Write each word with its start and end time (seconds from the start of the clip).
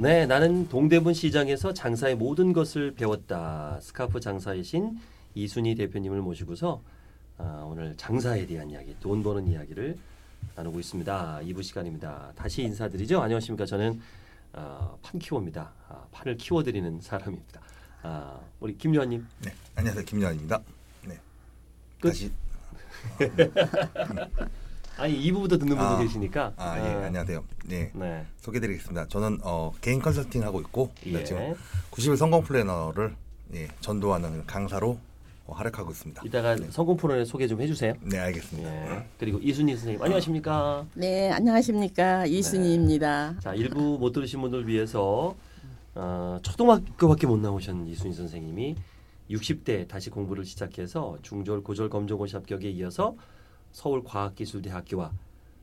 네, 0.00 0.24
나는 0.24 0.66
동대문 0.70 1.12
시장에서 1.12 1.74
장사의 1.74 2.16
모든 2.16 2.54
것을 2.54 2.94
배웠다. 2.94 3.78
스카프 3.82 4.18
장사의 4.18 4.64
신 4.64 4.98
이순희 5.34 5.74
대표님을 5.74 6.22
모시고서 6.22 6.80
아, 7.36 7.66
오늘 7.68 7.94
장사에 7.98 8.46
대한 8.46 8.70
이야기, 8.70 8.96
돈 8.98 9.22
버는 9.22 9.46
이야기를 9.48 9.98
나누고 10.56 10.80
있습니다. 10.80 11.40
2부 11.42 11.62
시간입니다. 11.62 12.32
다시 12.34 12.62
인사드리죠. 12.62 13.20
안녕하십니까. 13.20 13.66
저는 13.66 14.00
어, 14.54 14.98
판 15.02 15.18
키워입니다. 15.20 15.70
아, 15.90 16.06
판을 16.12 16.38
키워드리는 16.38 17.02
사람입니다. 17.02 17.60
아, 18.02 18.40
우리 18.58 18.78
김요한님. 18.78 19.26
네, 19.44 19.52
안녕하세요 19.74 20.06
김요한입니다. 20.06 20.62
네, 21.08 21.20
끝? 22.00 22.08
다시 22.08 22.32
아니 25.00 25.18
2부부터 25.30 25.50
듣는 25.58 25.68
분도 25.68 25.82
아, 25.82 25.98
계시니까. 25.98 26.52
아 26.58 26.78
예 26.78 27.04
안녕하세요. 27.06 27.42
네, 27.66 27.90
네. 27.94 28.26
소개드리겠습니다. 28.36 29.06
저는 29.08 29.38
어, 29.42 29.72
개인 29.80 30.00
컨설팅 30.02 30.42
하고 30.42 30.60
있고 30.60 30.90
예. 31.06 31.12
네, 31.12 31.24
지금 31.24 31.54
90일 31.90 32.16
성공 32.18 32.42
플래너를 32.42 33.14
예, 33.54 33.68
전도하는 33.80 34.44
강사로 34.46 34.98
어, 35.46 35.54
활약하고 35.54 35.90
있습니다. 35.90 36.22
이따가 36.26 36.54
네, 36.54 36.66
성공 36.70 36.98
프로에 36.98 37.24
소개 37.24 37.46
좀 37.48 37.62
해주세요. 37.62 37.94
네 38.02 38.18
알겠습니다. 38.18 38.70
예. 38.96 39.06
그리고 39.18 39.38
이순희 39.38 39.74
선생님 39.74 40.02
안녕하십니까. 40.02 40.84
네, 40.94 41.30
안녕하십니까 41.30 42.26
이순희입니다. 42.26 43.36
자 43.40 43.54
일부 43.54 43.96
못 43.98 44.12
들으신 44.12 44.42
분들 44.42 44.68
위해서 44.68 45.34
어, 45.94 46.38
초등학교밖에 46.42 47.26
못 47.26 47.38
나오신 47.38 47.86
이순희 47.86 48.12
선생님이 48.12 48.76
60대 49.30 49.88
다시 49.88 50.10
공부를 50.10 50.44
시작해서 50.44 51.16
중졸 51.22 51.62
고졸 51.62 51.88
검정고시 51.88 52.36
합격에 52.36 52.68
이어서 52.72 53.14
서울과학기술대학교와 53.72 55.12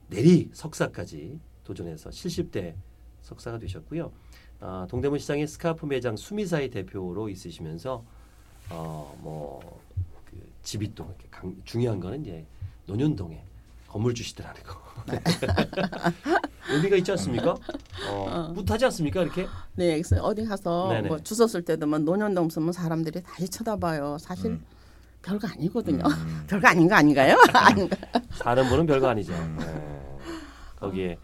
내리 0.09 0.49
석사까지 0.53 1.39
도전해서 1.63 2.09
70대 2.09 2.75
석사가 3.21 3.59
되셨고요. 3.59 4.11
아, 4.59 4.87
동대문 4.89 5.19
시장의 5.19 5.47
스카프 5.47 5.85
매장 5.85 6.15
수미사의 6.15 6.69
대표로 6.69 7.29
있으시면서 7.29 8.03
어뭐 8.69 9.81
그 10.25 10.49
집이 10.63 10.95
또 10.95 11.05
이렇게 11.05 11.27
강, 11.29 11.55
중요한 11.63 11.99
거는 11.99 12.21
이제 12.21 12.45
논현동에 12.85 13.43
건물 13.87 14.13
주시더라는 14.13 14.61
거. 14.63 14.79
의미가 16.69 16.97
있지 16.97 17.11
않습니까? 17.11 17.55
어, 18.09 18.51
뿌듯하지 18.53 18.85
않습니까? 18.85 19.21
이렇게? 19.23 19.47
네, 19.75 20.01
어디 20.21 20.43
가서 20.45 20.89
네네. 20.89 21.07
뭐 21.07 21.19
주소 21.19 21.47
쓸 21.47 21.61
때도 21.61 21.87
뭐 21.87 21.97
논현동 21.97 22.49
쓰면 22.49 22.73
사람들이 22.73 23.21
다시 23.23 23.47
쳐다봐요. 23.47 24.17
사실 24.19 24.51
음. 24.51 24.65
별거 25.27 25.47
아니거든요. 25.49 26.03
음. 26.05 26.45
별거 26.47 26.67
아닌 26.69 26.87
거 26.87 26.95
아닌가요? 26.95 27.35
아닌가? 27.53 27.97
사는 28.31 28.67
분은 28.69 28.85
별거 28.85 29.07
아니죠. 29.09 29.33
음. 29.33 29.57
네. 29.59 30.25
거기에 30.77 31.17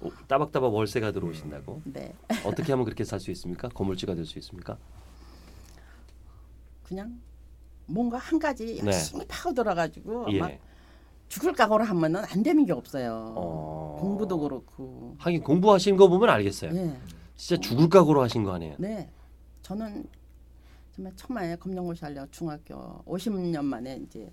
오- 0.00 0.10
따박따박 0.26 0.72
월세가 0.72 1.12
들어오신다고 1.12 1.82
네, 1.84 2.14
어떻게 2.44 2.72
하면 2.72 2.84
그렇게 2.84 3.04
살 3.04 3.20
수 3.20 3.30
있습니까? 3.32 3.68
건물주가 3.68 4.14
될 4.14 4.24
수 4.24 4.38
있습니까? 4.38 4.78
그냥 6.84 7.20
뭔가 7.86 8.16
한 8.18 8.38
가지 8.38 8.80
열심히 8.84 9.26
파고들어가지고 9.26 10.26
네. 10.28 10.34
예. 10.34 10.40
막 10.40 10.50
죽을 11.28 11.52
각오로 11.52 11.84
하면은 11.84 12.22
안 12.24 12.42
되는 12.42 12.64
게 12.64 12.72
없어요. 12.72 13.32
어. 13.36 13.96
공부도 13.98 14.38
그렇고. 14.38 15.16
하긴 15.18 15.42
공부하신 15.42 15.96
거 15.96 16.08
보면 16.08 16.28
알겠어요. 16.30 16.72
네, 16.72 16.98
진짜 17.34 17.60
죽을 17.60 17.88
각오로 17.88 18.22
하신 18.22 18.44
거 18.44 18.52
아니에요? 18.54 18.76
네, 18.78 19.10
저는 19.62 20.04
정말 20.94 21.12
처음에 21.16 21.56
검정고시 21.56 22.04
하려 22.04 22.26
중학교 22.30 23.02
50년 23.04 23.64
만에 23.64 23.96
이제 24.06 24.30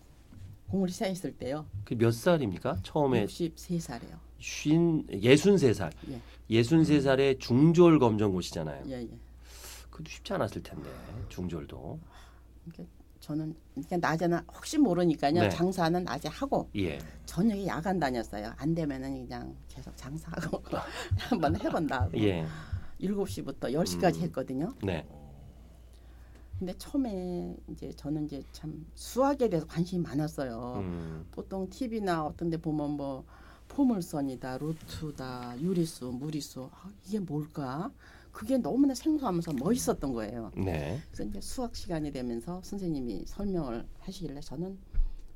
공부를 0.69 0.91
시작했을 0.93 1.33
때요. 1.33 1.65
그 1.83 1.95
몇 1.95 2.11
살입니까? 2.13 2.77
처음에 2.83 3.25
63살이에요. 3.25 4.19
쉰 4.39 5.03
예순 5.21 5.57
세 5.57 5.73
살. 5.73 5.91
예. 6.09 6.21
예순 6.49 6.83
세 6.85 6.99
살에 7.01 7.37
중졸 7.37 7.99
검정고시잖아요. 7.99 8.83
예, 8.87 9.01
예. 9.01 9.09
그것도 9.89 10.09
쉽지 10.09 10.33
않았을 10.33 10.63
텐데 10.63 10.89
중졸도. 11.29 11.99
저는 13.19 13.55
그러니까 13.75 13.97
낮에는 13.97 14.39
혹시 14.53 14.77
모르니까요. 14.79 15.33
네. 15.33 15.49
장사는 15.49 16.03
낮에 16.03 16.27
하고 16.29 16.69
예. 16.75 16.97
저녁에 17.25 17.65
야간 17.67 17.99
다녔어요. 17.99 18.51
안 18.57 18.73
되면은 18.73 19.25
그냥 19.27 19.55
계속 19.67 19.95
장사하고 19.97 20.63
한번 21.29 21.55
해본다고. 21.59 22.17
예. 22.19 22.45
7시부터 22.99 23.59
10시까지 23.73 24.17
음. 24.17 24.21
했거든요. 24.21 24.73
네. 24.83 25.07
근데 26.61 26.75
처음에 26.77 27.57
이제 27.69 27.91
저는 27.93 28.25
이제 28.25 28.43
참 28.51 28.85
수학에 28.93 29.49
대해서 29.49 29.65
관심이 29.65 30.03
많았어요. 30.03 30.75
음. 30.77 31.25
보통 31.31 31.67
TV나 31.67 32.23
어떤 32.23 32.51
데 32.51 32.57
보면 32.57 32.91
뭐 32.91 33.25
포물선이다, 33.67 34.59
루트다, 34.59 35.59
유리수, 35.59 36.11
무리수. 36.11 36.69
아, 36.71 36.91
이게 37.07 37.17
뭘까? 37.19 37.91
그게 38.31 38.59
너무나 38.59 38.93
생소하면서 38.93 39.53
멋있었던 39.53 40.13
거예요. 40.13 40.51
네. 40.55 41.01
그래서 41.09 41.23
이제 41.31 41.41
수학 41.41 41.75
시간이 41.75 42.11
되면서 42.11 42.61
선생님이 42.63 43.23
설명을 43.25 43.87
하시길래 44.01 44.39
저는 44.41 44.77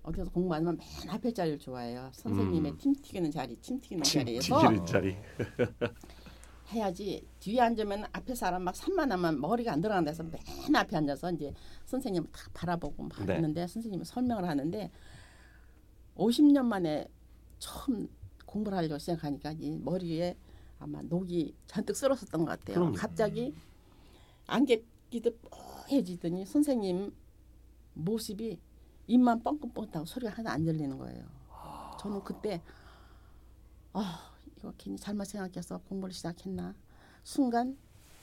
어디서 0.04 0.30
공부하면 0.30 0.78
맨 0.78 1.10
앞에 1.10 1.34
자리를 1.34 1.58
좋아해요. 1.58 2.12
선생님의 2.14 2.74
음. 2.74 2.78
팀 2.78 2.94
튀기는 2.94 3.32
자리, 3.32 3.58
침 3.62 3.82
튀기는 3.82 4.04
자리에서 4.04 4.62
튀기는 4.62 4.86
자리. 4.86 5.18
해야지 6.72 7.28
뒤에 7.40 7.62
앉으면 7.62 8.06
앞에 8.12 8.34
사람 8.36 8.64
막 8.64 8.76
산만하면 8.76 9.40
머리가 9.40 9.72
안 9.74 9.82
들어간다 9.82 10.10
해서 10.10 10.24
맨 10.24 10.42
앞에 10.76 10.98
앉아서 10.98 11.32
이제 11.32 11.54
선생님을 11.86 12.30
탁 12.32 12.54
바라보고 12.54 13.04
막 13.04 13.26
네. 13.26 13.36
있는데 13.36 13.68
선생님이 13.68 14.04
설명을 14.06 14.48
하는데 14.48 14.92
50년 16.16 16.66
만에 16.66 17.08
처음 17.60 18.08
공부를 18.46 18.78
하려고 18.78 18.98
시작하니까 18.98 19.54
이 19.60 19.78
머리에 19.78 20.36
아마 20.80 21.02
녹이 21.02 21.56
잔뜩 21.68 21.96
쓸었었던 21.96 22.46
것 22.46 22.46
같아요. 22.46 22.76
그럼요. 22.76 22.96
갑자기 22.96 23.54
안개 24.48 24.84
끼듯 25.10 25.40
뽀해지더니 25.88 26.46
선생님 26.46 27.14
모습이 27.94 28.60
입만 29.08 29.44
뻥긋뻥긋하고 29.44 30.06
소리가 30.06 30.34
하나 30.34 30.52
안 30.52 30.64
들리는 30.64 30.98
거예요. 30.98 31.26
저는 32.00 32.24
그때 32.24 32.62
아 33.94 34.35
이거 34.66 34.74
괜히 34.80 34.98
잘못 34.98 35.26
생각해서 35.26 35.78
공부를 35.88 36.12
시작했나 36.12 36.74
순간 37.24 37.78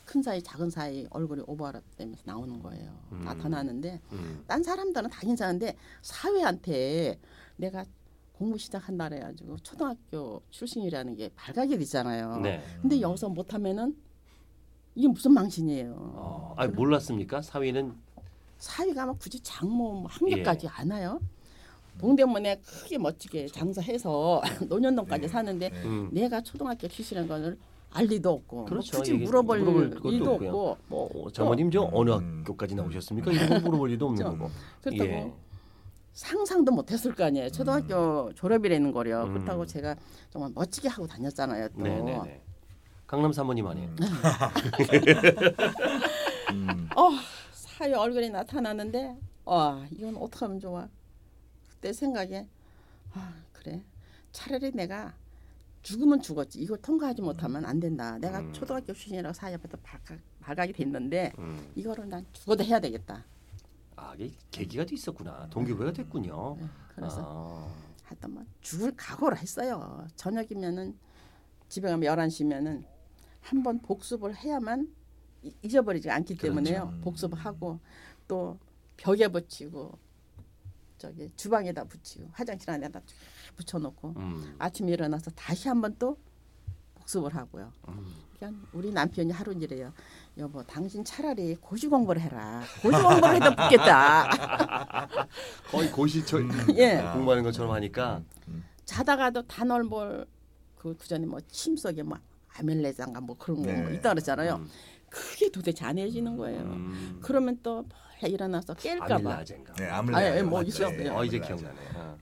큰 0.05 0.21
사이 0.23 0.43
작은 0.43 0.71
사이 0.71 1.07
얼굴이 1.11 1.43
오버랩되면서 1.43 2.19
나오는 2.25 2.61
거예요. 2.61 2.93
음. 3.13 3.21
나타나는데 3.21 4.01
음. 4.11 4.43
딴 4.49 4.63
사람들은 4.65 5.09
다 5.09 5.21
괜찮은데 5.21 5.77
사회한테 6.03 7.21
내가 7.57 7.85
공부 8.33 8.59
시작한다 8.59 9.09
그래가지고 9.09 9.57
초등학교 9.59 10.43
출신이라는 10.51 11.15
게 11.15 11.31
발각이 11.37 11.79
되잖아요. 11.79 12.41
네. 12.41 12.61
근데 12.81 13.01
여기서 13.01 13.29
못하면은 13.29 13.97
이게 14.97 15.07
무슨 15.07 15.33
망신이에요. 15.33 15.95
어, 15.97 16.55
아니 16.57 16.73
몰랐습니까? 16.73 17.41
사위는 17.41 17.95
사위가 18.59 19.07
막 19.07 19.19
굳이 19.21 19.39
장모 19.41 19.93
뭐 19.93 20.07
학력까지 20.09 20.67
예. 20.67 20.71
안 20.73 20.91
와요. 20.91 21.21
동대문에 21.99 22.57
크게 22.61 22.99
멋지게 22.99 23.47
장사해서 23.49 24.41
논현동까지 24.69 25.23
네. 25.23 25.29
사는데 25.29 25.69
네. 25.69 25.83
음. 25.85 26.09
내가 26.13 26.41
초등학교 26.41 26.89
출신인 26.89 27.29
거를 27.29 27.59
알 27.95 28.07
리도 28.07 28.31
없고 28.31 28.65
그렇죠. 28.65 28.93
뭐 28.97 29.01
굳이 29.01 29.13
얘기- 29.13 29.25
물어볼, 29.25 29.61
물어볼 29.61 29.91
것도 29.91 30.11
일도 30.13 30.31
없고요. 30.33 30.49
없고 30.51 30.79
뭐 30.89 31.31
장모님 31.33 31.71
저 31.71 31.89
어느 31.93 32.11
음. 32.11 32.39
학교까지 32.41 32.75
나오셨습니까? 32.75 33.31
이런 33.33 33.49
거 33.49 33.61
물어볼 33.69 33.91
일도 33.91 34.07
없는 34.07 34.25
그렇죠. 34.25 34.39
거고. 34.39 34.51
그렇다고 34.81 35.11
예. 35.11 35.33
상상도 36.15 36.73
못했을 36.73 37.15
거 37.15 37.25
아니에요. 37.25 37.51
초등학교 37.51 38.33
졸업이라는 38.35 38.93
거요. 38.93 39.25
음. 39.25 39.33
그렇다고 39.35 39.65
제가 39.67 39.95
정말 40.31 40.51
멋지게 40.55 40.89
하고 40.89 41.07
다녔잖아요. 41.07 41.69
또 41.71 41.83
네네네. 41.83 42.41
강남 43.07 43.31
사모님 43.33 43.67
아니에요. 43.67 43.89
음. 46.53 46.89
어, 46.97 47.11
사위 47.53 47.93
얼굴이 47.95 48.31
나타나는데 48.31 49.17
와 49.45 49.85
이건 49.91 50.17
어떻게 50.17 50.45
하면 50.47 50.61
좋아? 50.61 50.89
그때 51.83 51.93
생각에 51.93 52.47
아 53.13 53.35
그래 53.53 53.83
차라리 54.31 54.71
내가 54.71 55.13
죽으면 55.83 56.23
죽었지 56.23 56.61
이걸 56.61 56.79
통과하지 56.81 57.23
못하면 57.23 57.65
안 57.65 57.81
된다. 57.81 58.17
내가 58.19 58.39
음. 58.39 58.53
초등학교 58.53 58.93
출신이라고 58.93 59.33
사위 59.35 59.53
앞에서 59.55 59.77
발각, 59.83 60.17
발각이 60.39 60.73
됐는데 60.75 61.33
음. 61.39 61.73
이거를 61.75 62.09
난 62.09 62.25
죽어도 62.33 62.63
해야 62.63 62.79
되겠다. 62.79 63.25
아, 63.97 64.15
이게 64.15 64.33
계기가 64.53 64.87
또 64.87 64.95
있었구나. 64.95 65.49
동기부여가 65.51 65.93
됐군요. 65.93 66.57
네, 66.61 66.67
그래서 66.95 67.21
아, 67.67 67.69
하여튼 68.05 68.31
뭐 68.31 68.45
죽을 68.61 68.95
각오를 68.97 69.37
했어요. 69.39 70.07
저녁이면은 70.15 70.97
집에 71.69 71.89
가면 71.91 72.09
11시면은 72.09 72.85
한 73.41 73.63
번 73.65 73.81
복습을 73.83 74.37
해야만 74.37 74.89
이- 75.43 75.53
잊어버리지 75.63 76.09
않기 76.09 76.37
그렇죠. 76.37 76.55
때문에요. 76.55 76.91
음. 76.93 77.01
복습하고 77.01 77.81
또 78.29 78.57
벽에 78.97 79.27
붙이고 79.27 79.99
저기 81.03 81.29
주방에다 81.35 81.83
붙이고 81.83 82.29
화장실 82.31 82.71
안에다 82.71 83.01
쫙 83.01 83.07
붙여놓고 83.57 84.15
음. 84.17 84.55
아침에 84.61 84.93
일어나서 84.93 85.33
다시 85.33 85.67
한번 85.67 85.97
또 85.99 86.17
복습을 86.95 87.35
하고요. 87.35 87.73
음. 87.89 88.07
그러니까 88.37 88.69
우리 88.73 88.93
남편이 88.93 89.33
하루 89.33 89.53
이래요. 89.53 89.93
여보, 90.39 90.63
당신 90.63 91.05
차라리 91.05 91.57
고시 91.57 91.89
공부를 91.89 92.23
해라. 92.23 92.63
고시 92.81 93.03
공부를 93.03 93.35
해도 93.35 93.51
붙겠다. 93.57 94.29
거의 95.73 95.91
고시 95.91 96.25
처 96.25 96.39
예. 96.77 96.99
아. 96.99 97.15
공부하는 97.15 97.43
것처럼 97.43 97.73
하니까 97.73 98.23
자다가도 98.85 99.43
단월볼 99.49 100.25
그, 100.77 100.97
그 100.97 101.09
전에 101.09 101.27
뭐 101.27 101.41
침 101.49 101.77
속에 101.77 102.05
뭐 102.05 102.17
아멜레장가 102.57 103.21
뭐 103.23 103.37
그런 103.37 103.63
거 103.63 103.67
네. 103.73 103.83
뭐 103.83 103.91
있다 103.91 104.11
그랬잖아요. 104.11 104.55
음. 104.55 104.69
그게 105.13 105.51
도대체 105.51 105.85
안 105.85 105.99
해지는 105.99 106.37
거예요. 106.37 106.63
음. 106.63 107.19
그러면 107.23 107.59
또 107.63 107.85
일어나서 108.23 108.75
깰까봐 108.75 109.13
아밀라젠가. 109.13 109.75
네, 109.75 109.87
아밀라. 109.89 110.19
아, 110.19 110.37
예, 110.37 110.43
뭐 110.43 110.61
맞죠. 110.61 110.69
있어요. 110.69 111.05
예, 111.05 111.09
어 111.09 111.25
이제. 111.25 111.39
기억나네. 111.39 111.79
어. 111.97 112.17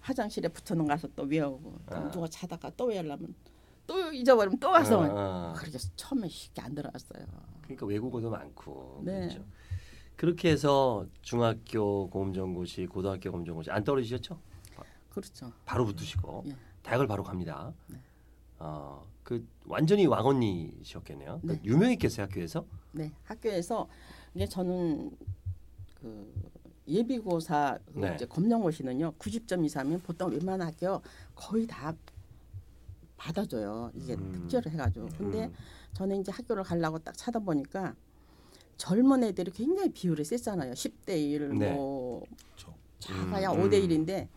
화장실에 0.00 0.48
붙어놓은 0.48 0.88
가서 0.88 1.08
또 1.14 1.22
외우고 1.22 1.78
또 1.88 1.94
아. 1.94 2.10
누가 2.10 2.26
자다가 2.26 2.72
또 2.76 2.86
외우려면 2.86 3.32
또 3.86 4.12
잊어버리면 4.12 4.58
또 4.58 4.70
와서 4.70 4.98
어, 4.98 5.08
어. 5.08 5.52
그렇게 5.56 5.78
처음에 5.94 6.28
쉽게 6.28 6.60
안 6.60 6.74
들어갔어요. 6.74 7.24
그러니까 7.62 7.86
외국어도 7.86 8.28
많고. 8.30 9.02
네. 9.04 9.20
그렇죠. 9.20 9.44
그렇게 10.16 10.50
해서 10.50 11.06
중학교 11.20 12.08
공정고시, 12.10 12.86
고등학교 12.86 13.30
공정고시 13.30 13.70
안 13.70 13.84
떨어지셨죠? 13.84 14.38
그렇죠. 15.10 15.52
바로 15.64 15.84
붙으시고 15.84 16.44
예. 16.46 16.56
대학을 16.82 17.06
바로 17.06 17.22
갑니다. 17.22 17.72
네. 17.86 17.98
어, 18.62 19.04
그 19.24 19.44
완전히 19.66 20.06
왕언니셨겠네요. 20.06 21.40
그 21.42 21.46
네. 21.52 21.60
유명했겠어요 21.64 22.26
학교에서. 22.26 22.64
네, 22.92 23.12
학교에서 23.24 23.88
이게 24.34 24.46
저는 24.46 25.10
그 26.00 26.32
예비고사 26.86 27.78
그 27.92 27.98
네. 27.98 28.14
이제 28.14 28.24
검정고시는요 28.26 29.14
90점 29.18 29.64
이상이면 29.64 30.00
보통 30.02 30.30
웬만한 30.30 30.68
학교 30.68 31.02
거의 31.34 31.66
다 31.66 31.94
받아줘요. 33.16 33.90
이게 33.94 34.14
음. 34.14 34.32
특제를 34.32 34.72
해가지고. 34.72 35.08
근데 35.18 35.46
음. 35.46 35.54
저는 35.94 36.20
이제 36.20 36.30
학교를 36.30 36.62
가려고 36.62 36.98
딱 36.98 37.16
찾아보니까 37.16 37.94
젊은 38.76 39.24
애들이 39.24 39.50
굉장히 39.50 39.90
비율이 39.90 40.24
셌잖아요. 40.24 40.72
10대 40.72 41.10
1, 41.10 41.58
네. 41.58 41.72
뭐 41.72 42.24
그렇죠. 42.56 42.74
작아야 42.98 43.52
음, 43.52 43.62
5대 43.62 43.74
음. 43.74 44.06
1인데 44.06 44.28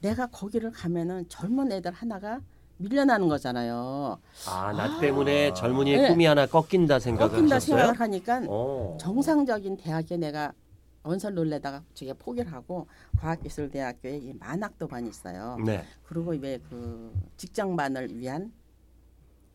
내가 0.00 0.26
거기를 0.26 0.70
가면은 0.70 1.26
젊은 1.28 1.72
애들 1.72 1.92
하나가 1.92 2.40
밀려나는 2.78 3.28
거잖아요. 3.28 4.18
아, 4.48 4.72
나 4.72 5.00
때문에 5.00 5.54
젊은이의 5.54 6.02
네. 6.02 6.08
꿈이 6.08 6.26
하나 6.26 6.46
꺾인다 6.46 6.98
생각을 6.98 7.30
꺾인다 7.36 7.56
하셨어요? 7.56 7.76
생각을 7.78 8.00
하니까 8.00 8.42
어. 8.48 8.96
정상적인 9.00 9.76
대학에 9.78 10.16
내가 10.16 10.52
원서를 11.02 11.36
놀래다가 11.36 11.82
저게 11.94 12.12
포기를 12.12 12.52
하고 12.52 12.86
과학기술대학교에 13.18 14.18
이 14.18 14.34
만학도반이 14.34 15.08
있어요. 15.08 15.56
네. 15.64 15.84
그리고 16.04 16.32
왜 16.32 16.58
그 16.68 17.12
직장반을 17.36 18.18
위한 18.18 18.52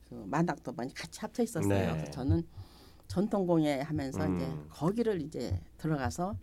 그 0.09 0.15
만학도반이 0.27 0.94
같이 0.94 1.19
합쳐 1.19 1.44
있었어요. 1.44 1.68
네. 1.69 1.91
그래서 1.91 2.12
저는 2.12 2.44
전통공예 3.07 3.81
하면서 3.81 4.25
음. 4.25 4.38
이제 4.38 4.50
거기를 4.69 5.21
이제 5.21 5.59
들어가서 5.77 6.33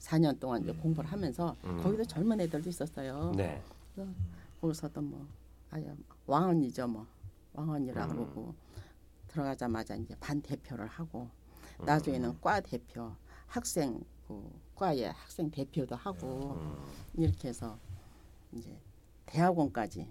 4년 0.00 0.38
동안 0.38 0.62
이제 0.62 0.72
공부를 0.72 1.10
하면서 1.10 1.56
음. 1.64 1.80
거기도 1.82 2.04
젊은 2.04 2.38
애들도 2.42 2.68
있었어요. 2.68 3.32
네. 3.34 3.60
거기서도 4.60 5.00
뭐 5.00 5.26
아유 5.70 5.84
왕언니죠 6.28 6.86
뭐 6.86 7.06
왕언니라 7.54 8.04
음. 8.04 8.10
그러고 8.10 8.54
들어가자마자 9.26 9.96
이제 9.96 10.14
반 10.20 10.40
대표를 10.40 10.86
하고 10.86 11.28
음. 11.80 11.84
나중에는 11.84 12.40
과 12.40 12.60
대표 12.60 13.10
학생 13.46 14.00
그 14.28 14.48
과의 14.74 15.10
학생 15.10 15.50
대표도 15.50 15.96
하고 15.96 16.52
음. 16.60 16.76
이렇게 17.14 17.48
해서 17.48 17.78
이제 18.52 18.78
대학원까지 19.26 20.06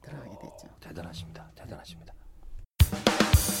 들어가게 0.00 0.30
됐죠. 0.30 0.68
대단하십니다. 0.80 1.50
대단하십니다. 1.54 2.14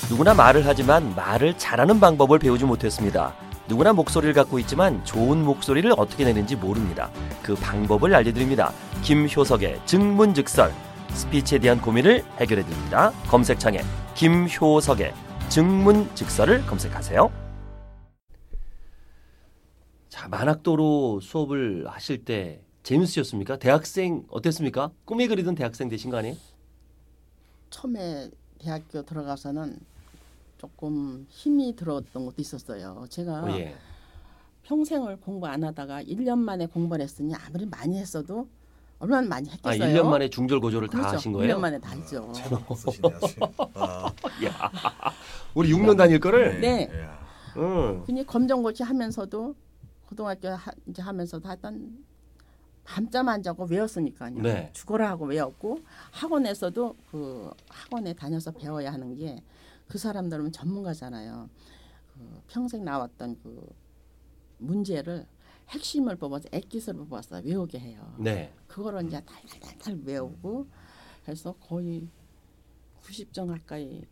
누구나 0.08 0.34
말을 0.34 0.64
하지만 0.64 1.14
말을 1.16 1.58
잘하는 1.58 1.98
방법을 1.98 2.38
배우지 2.38 2.64
못했습니다. 2.64 3.34
누구나 3.68 3.92
목소리를 3.92 4.32
갖고 4.32 4.60
있지만 4.60 5.04
좋은 5.04 5.44
목소리를 5.44 5.92
어떻게 5.96 6.24
내는지 6.24 6.54
모릅니다. 6.54 7.10
그 7.42 7.56
방법을 7.56 8.14
알려드립니다. 8.14 8.72
김효석의 9.02 9.84
증문즉설 9.86 10.72
스피치에 11.12 11.58
대한 11.58 11.80
고민을 11.80 12.24
해결해 12.38 12.64
드립니다. 12.64 13.10
검색창에 13.28 13.80
김효석의 14.14 15.12
증문즉설을 15.48 16.66
검색하세요. 16.66 17.32
자 20.08 20.28
만학도로 20.28 21.20
수업을 21.20 21.86
하실 21.88 22.24
때 22.24 22.62
재밌으셨습니까? 22.82 23.58
대학생 23.58 24.24
어땠습니까? 24.30 24.90
꿈에 25.04 25.26
그리던 25.26 25.54
대학생 25.54 25.88
되신 25.88 26.10
거 26.10 26.18
아니에요? 26.18 26.36
처음에 27.70 28.30
대학교 28.58 29.02
들어가서는 29.02 29.78
조금 30.58 31.26
힘이 31.28 31.76
들었던 31.76 32.24
것도 32.24 32.36
있었어요. 32.38 33.04
제가 33.10 33.42
어, 33.44 33.50
예. 33.58 33.74
평생을 34.62 35.20
공부 35.20 35.46
안 35.46 35.62
하다가 35.62 36.02
1년 36.04 36.38
만에 36.38 36.66
공부를 36.66 37.02
했으니 37.02 37.34
아무리 37.34 37.66
많이 37.66 37.98
했어도 37.98 38.48
얼마나 38.98 39.26
많이 39.28 39.48
아, 39.48 39.52
했겠어요. 39.52 40.02
1년 40.02 40.06
만에 40.08 40.28
중절 40.28 40.60
고졸을 40.60 40.88
다 40.88 40.98
그렇죠. 40.98 41.16
하신 41.16 41.32
거예요? 41.32 41.56
1년 41.56 41.60
만에 41.60 41.78
다 41.78 41.90
했죠. 41.90 42.32
아, 43.74 44.12
야, 44.44 44.70
우리 45.54 45.72
6년 45.72 45.96
다닐 45.96 46.18
거를. 46.18 46.60
네. 46.60 46.90
예. 46.92 47.60
응. 47.60 48.02
근데 48.06 48.22
검정고시 48.24 48.82
하면서도 48.82 49.54
고등학교 50.08 50.48
하, 50.48 50.70
이제 50.86 51.02
하면서도 51.02 51.48
하여튼 51.48 52.04
밤잠 52.84 53.28
안 53.28 53.42
자고 53.42 53.64
외웠으니까요. 53.64 54.40
네. 54.40 54.70
죽어라 54.72 55.10
하고 55.10 55.26
외웠고 55.26 55.80
학원에서도 56.12 56.96
그 57.10 57.50
학원에 57.68 58.12
다녀서 58.12 58.50
배워야 58.50 58.92
하는 58.92 59.14
게 59.16 59.42
그 59.88 59.98
사람들은 59.98 60.52
전문가잖아요. 60.52 61.48
그 62.14 62.42
평생 62.48 62.84
나왔던 62.84 63.36
그 63.42 63.66
문제를 64.58 65.26
핵심을 65.68 66.16
뽑아서 66.16 66.48
액기스를 66.52 67.00
뽑아서 67.00 67.40
외우게 67.44 67.78
해요. 67.78 68.14
네. 68.18 68.52
그거를 68.66 69.06
이제 69.06 69.20
달달달달 69.24 70.00
외우고 70.04 70.66
해서 71.26 71.52
거의 71.54 72.08
90점 73.02 73.48
가까이 73.48 74.04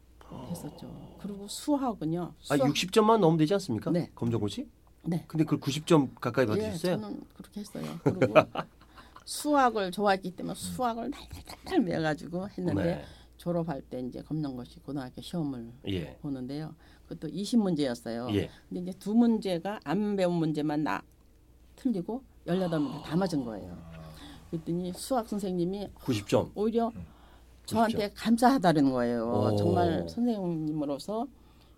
했었죠. 0.50 1.16
그리고 1.20 1.46
수학은요. 1.46 2.22
아, 2.22 2.56
수학, 2.56 2.70
60점만 2.70 3.20
넣으면 3.20 3.36
되지 3.38 3.54
않습니까? 3.54 3.90
네. 3.90 4.10
검정고시? 4.14 4.68
네. 5.02 5.24
근데 5.28 5.44
그걸 5.44 5.60
90점 5.60 6.14
가까이 6.20 6.44
예, 6.44 6.48
받으셨어요? 6.48 7.00
저는 7.00 7.22
그렇게 7.34 7.60
했어요. 7.60 8.00
그리고 8.02 8.34
수학을 9.24 9.90
좋아했기 9.92 10.32
때문에 10.32 10.54
수학을 10.54 11.10
달달달달 11.10 11.80
외워가지고 11.84 12.48
했는데 12.48 12.82
네. 12.84 13.04
졸업할 13.36 13.82
때 13.82 14.00
이제 14.00 14.22
검정고시 14.22 14.80
고등학교 14.80 15.20
시험을 15.20 15.72
예. 15.88 16.16
보는데요. 16.20 16.74
그것도 17.06 17.32
20문제였어요. 17.32 18.34
예. 18.34 18.50
근데 18.68 18.80
이제 18.82 18.98
두 18.98 19.14
문제가 19.14 19.80
안 19.84 20.16
배운 20.16 20.34
문제만 20.34 20.82
나 20.84 21.02
틀리고 21.76 22.22
18문제 22.46 23.02
다 23.02 23.16
맞은 23.16 23.44
거예요. 23.44 23.76
그랬더니 24.50 24.92
수학 24.94 25.28
선생님이 25.28 25.88
90점. 25.94 26.50
오히려 26.54 26.92
저한테 27.66 28.10
감사하다는 28.14 28.92
거예요. 28.92 29.50
오. 29.52 29.56
정말 29.56 30.08
선생님으로서 30.08 31.26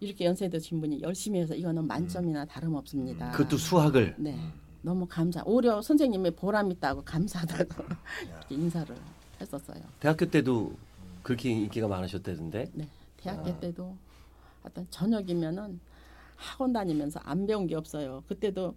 이렇게 0.00 0.26
연세 0.26 0.48
드신 0.48 0.80
분이 0.80 1.00
열심히 1.00 1.40
해서 1.40 1.54
이거는 1.54 1.86
만점이나 1.86 2.44
다름없습니다. 2.44 3.30
그것도 3.30 3.56
수학을. 3.56 4.14
네. 4.18 4.36
너무 4.82 5.06
감사. 5.06 5.42
오히려 5.46 5.80
선생님의 5.80 6.32
보람 6.32 6.70
있다고 6.70 7.02
감사하다고 7.02 7.84
이렇게 8.28 8.54
인사를 8.54 8.94
했었어요. 9.40 9.80
대학교 10.00 10.26
때도 10.26 10.72
그렇게 11.22 11.50
인기가 11.50 11.88
많으셨다던데. 11.88 12.70
네. 12.74 12.88
대학교 13.16 13.50
아. 13.50 13.60
때도 13.60 13.96
어떤 14.62 14.86
저녁이면은 14.90 15.80
학원 16.36 16.72
다니면서 16.72 17.20
안 17.24 17.46
배운 17.46 17.66
게 17.66 17.74
없어요. 17.74 18.22
그때도 18.28 18.74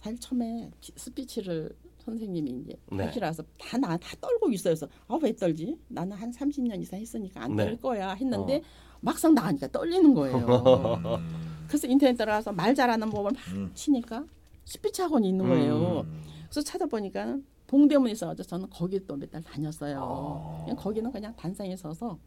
사실 0.00 0.18
처음에 0.20 0.70
피- 0.80 0.92
스피치를 0.96 1.70
선생님이 1.98 2.50
이제 2.62 2.74
네. 2.92 3.04
하시라서 3.04 3.42
다 3.58 3.76
나 3.78 3.96
다 3.98 4.16
떨고 4.20 4.50
있어요. 4.52 4.74
그래서 4.74 4.88
아 5.08 5.18
왜 5.22 5.34
떨지? 5.34 5.76
나는 5.88 6.16
한 6.16 6.30
30년 6.30 6.80
이상 6.80 7.00
했으니까 7.00 7.42
안 7.44 7.56
네. 7.56 7.64
떨 7.64 7.76
거야 7.76 8.12
했는데 8.14 8.56
어. 8.58 8.62
막상 9.00 9.34
나가니까 9.34 9.66
떨리는 9.68 10.14
거예요. 10.14 10.36
음. 10.38 11.64
그래서 11.66 11.86
인터넷 11.86 12.14
들어가서 12.16 12.52
말 12.52 12.74
잘하는 12.74 13.10
법을 13.10 13.32
막 13.32 13.40
음. 13.52 13.70
치니까 13.74 14.24
스피치 14.64 15.02
학원이 15.02 15.28
있는 15.28 15.46
거예요. 15.48 16.00
음. 16.00 16.22
그래서 16.44 16.62
찾아보니까 16.62 17.36
봉대문에 17.66 18.12
있어가지고 18.12 18.46
저는 18.48 18.70
거기 18.70 19.04
또 19.06 19.14
몇 19.16 19.30
달 19.30 19.42
다녔어요. 19.42 20.64
아. 20.70 20.74
거기는 20.74 21.10
그냥 21.12 21.34
단상에 21.36 21.76
서서 21.76 22.18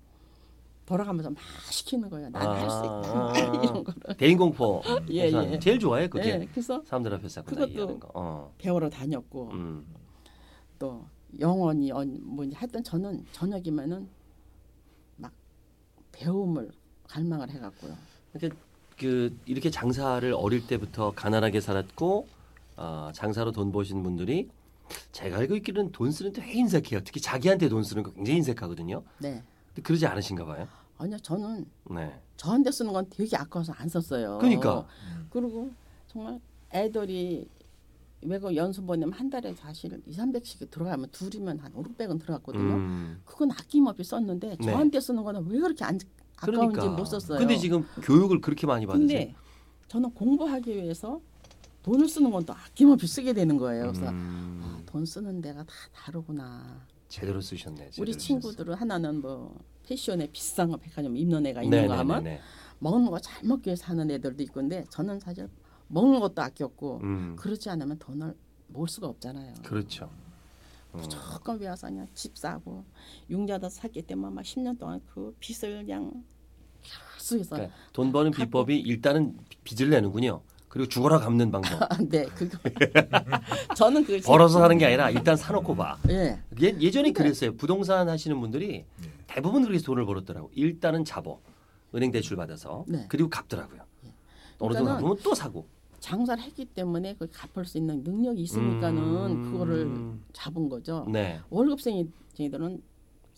돌아가면서 0.85 1.29
막 1.29 1.37
시키는 1.69 2.09
거예요. 2.09 2.29
난 2.29 2.47
할수 2.47 2.75
아. 2.77 3.33
있다 3.33 3.37
이런 3.63 3.83
거를. 3.83 4.17
대인 4.17 4.37
공포. 4.37 4.81
예, 5.09 5.31
예. 5.31 5.59
제일 5.59 5.79
좋아해 5.79 6.07
그게. 6.07 6.37
네, 6.37 6.47
그래서 6.51 6.81
사람들 6.85 7.13
앞에서 7.13 7.43
그것도 7.43 7.99
거. 7.99 8.09
어. 8.13 8.53
배우러 8.57 8.89
다녔고 8.89 9.49
음. 9.51 9.85
또 10.79 11.05
영원히 11.39 11.91
언- 11.91 12.19
뭐니 12.23 12.55
하여튼 12.55 12.83
저는 12.83 13.25
저녁이면은 13.31 14.09
막 15.17 15.31
배움을 16.11 16.71
갈망을 17.07 17.49
해갖고요. 17.51 17.95
그러니까 18.33 18.59
그 18.97 19.35
이렇게 19.45 19.69
장사를 19.69 20.31
어릴 20.33 20.67
때부터 20.67 21.11
가난하게 21.11 21.61
살았고 21.61 22.27
어, 22.77 23.11
장사로 23.13 23.51
돈 23.51 23.71
버신 23.71 24.03
분들이 24.03 24.49
제가 25.11 25.37
알고 25.37 25.55
있기로는 25.57 25.91
돈 25.91 26.11
쓰는 26.11 26.33
데 26.33 26.41
되게 26.41 26.53
인색해요. 26.59 27.01
특히 27.05 27.21
자기한테 27.21 27.69
돈 27.69 27.83
쓰는 27.83 28.03
거 28.03 28.11
굉장히 28.11 28.37
인색하거든요. 28.39 29.03
네. 29.19 29.41
근데 29.73 29.81
그러지 29.81 30.05
않으신가 30.05 30.45
봐요. 30.45 30.67
아니요, 30.97 31.17
저는 31.19 31.65
네. 31.89 32.21
저한테 32.37 32.71
쓰는 32.71 32.93
건 32.93 33.07
되게 33.09 33.35
아까워서 33.37 33.73
안 33.73 33.89
썼어요. 33.89 34.37
그러니까. 34.39 34.85
그리고 35.29 35.71
정말 36.07 36.39
애들이 36.73 37.47
외국 38.23 38.55
연수 38.55 38.83
보내면 38.83 39.13
한 39.13 39.29
달에 39.29 39.53
사실 39.55 39.99
2, 40.05 40.11
300씩 40.11 40.69
들어가면 40.69 41.09
둘이면 41.11 41.59
한 41.59 41.71
5, 41.73 41.81
600은 41.83 42.19
들어갔거든요. 42.21 42.73
음. 42.75 43.21
그건 43.25 43.51
아낌없이 43.51 44.03
썼는데 44.03 44.57
네. 44.59 44.71
저한테 44.71 44.99
쓰는 44.99 45.23
거는 45.23 45.47
왜 45.47 45.59
그렇게 45.59 45.83
안 45.83 45.99
아까운지 46.37 46.75
그러니까. 46.75 46.89
못 46.89 47.05
썼어요. 47.05 47.39
근데 47.39 47.57
지금 47.57 47.83
교육을 48.03 48.41
그렇게 48.41 48.67
많이 48.67 48.85
받으세요. 48.85 49.33
저는 49.87 50.11
공부하기 50.11 50.75
위해서 50.75 51.19
돈을 51.83 52.07
쓰는 52.07 52.29
건 52.29 52.43
또 52.45 52.53
아낌없이 52.53 53.07
쓰게 53.07 53.33
되는 53.33 53.57
거예요. 53.57 53.91
그래서 53.91 54.09
음. 54.09 54.61
아, 54.63 54.81
돈 54.85 55.03
쓰는 55.05 55.41
데가 55.41 55.63
다 55.63 55.73
다르구나. 55.93 56.85
제대로 57.11 57.41
쓰셨네. 57.41 57.91
제대로 57.91 58.01
우리. 58.03 58.17
친구들은 58.17 58.73
하나는 58.75 59.21
뭐 59.21 59.53
패션에 59.83 60.27
비싼 60.31 60.69
거 60.71 60.77
백화점 60.77 61.17
입는 61.17 61.45
애가 61.47 61.63
있는 61.63 61.81
네, 61.81 61.87
거 61.87 61.93
네, 61.93 61.97
하면 61.97 62.23
네, 62.23 62.29
네. 62.35 62.41
먹는 62.79 63.11
거 63.11 63.19
잘 63.19 63.43
먹기 63.43 63.67
위해서 63.67 63.85
하는 63.87 64.09
애들도 64.09 64.41
있고 64.43 64.53
근데 64.55 64.85
저는 64.89 65.19
사실 65.19 65.49
먹는 65.89 66.21
것도 66.21 66.41
아꼈고 66.41 67.01
음. 67.03 67.35
그렇지 67.37 67.69
않으면 67.69 67.99
돈을 67.99 68.33
모을 68.67 68.87
수가 68.87 69.07
없잖아요. 69.07 69.55
그렇죠. 69.63 70.09
음. 70.93 70.99
무조건 70.99 71.59
위해서 71.59 71.87
그냥 71.87 72.07
집 72.13 72.37
사고 72.37 72.85
융자도 73.29 73.67
샀기 73.67 74.03
때문에 74.03 74.33
막 74.33 74.41
10년 74.43 74.79
동안 74.79 75.01
그 75.13 75.35
빚을 75.39 75.85
그냥 75.85 76.23
계속 76.81 77.39
해서 77.39 77.55
그러니까 77.55 77.75
돈 77.91 78.11
버는 78.13 78.31
비법이 78.31 78.79
일단은 78.79 79.37
빚을 79.65 79.89
내는군요. 79.89 80.41
그리고 80.71 80.87
죽어라 80.87 81.19
갚는 81.19 81.51
방법. 81.51 81.81
아, 81.83 81.87
네 82.09 82.23
그거 82.33 82.57
저는 83.75 84.05
그 84.05 84.21
벌어서 84.21 84.59
사는 84.59 84.77
게 84.77 84.85
아니라 84.85 85.09
일단 85.09 85.35
사놓고 85.35 85.75
봐. 85.75 85.97
예 86.09 86.39
예, 86.61 86.67
예전에 86.79 87.09
근데- 87.09 87.23
그랬어요. 87.23 87.55
부동산 87.57 88.07
하시는 88.07 88.39
분들이 88.39 88.85
네. 89.01 89.09
대부분 89.27 89.63
그렇게 89.63 89.79
돈을 89.83 90.05
벌었더라고. 90.05 90.49
일단은 90.55 91.03
잡어. 91.03 91.39
은행 91.93 92.09
대출 92.11 92.37
받아서 92.37 92.85
네. 92.87 93.05
그리고 93.09 93.29
갚더라고요. 93.29 93.81
어느 94.59 94.73
정도 94.73 94.91
갚으면 94.91 95.17
또 95.21 95.35
사고. 95.35 95.67
장사를 95.99 96.41
했기 96.41 96.63
때문에 96.63 97.15
그 97.19 97.27
갚을 97.29 97.65
수 97.65 97.77
있는 97.77 98.01
능력이 98.03 98.41
있으니까는 98.41 98.97
음. 99.03 99.51
그거를 99.51 99.91
잡은 100.31 100.69
거죠. 100.69 101.05
네. 101.11 101.41
월급생이들은 101.49 102.81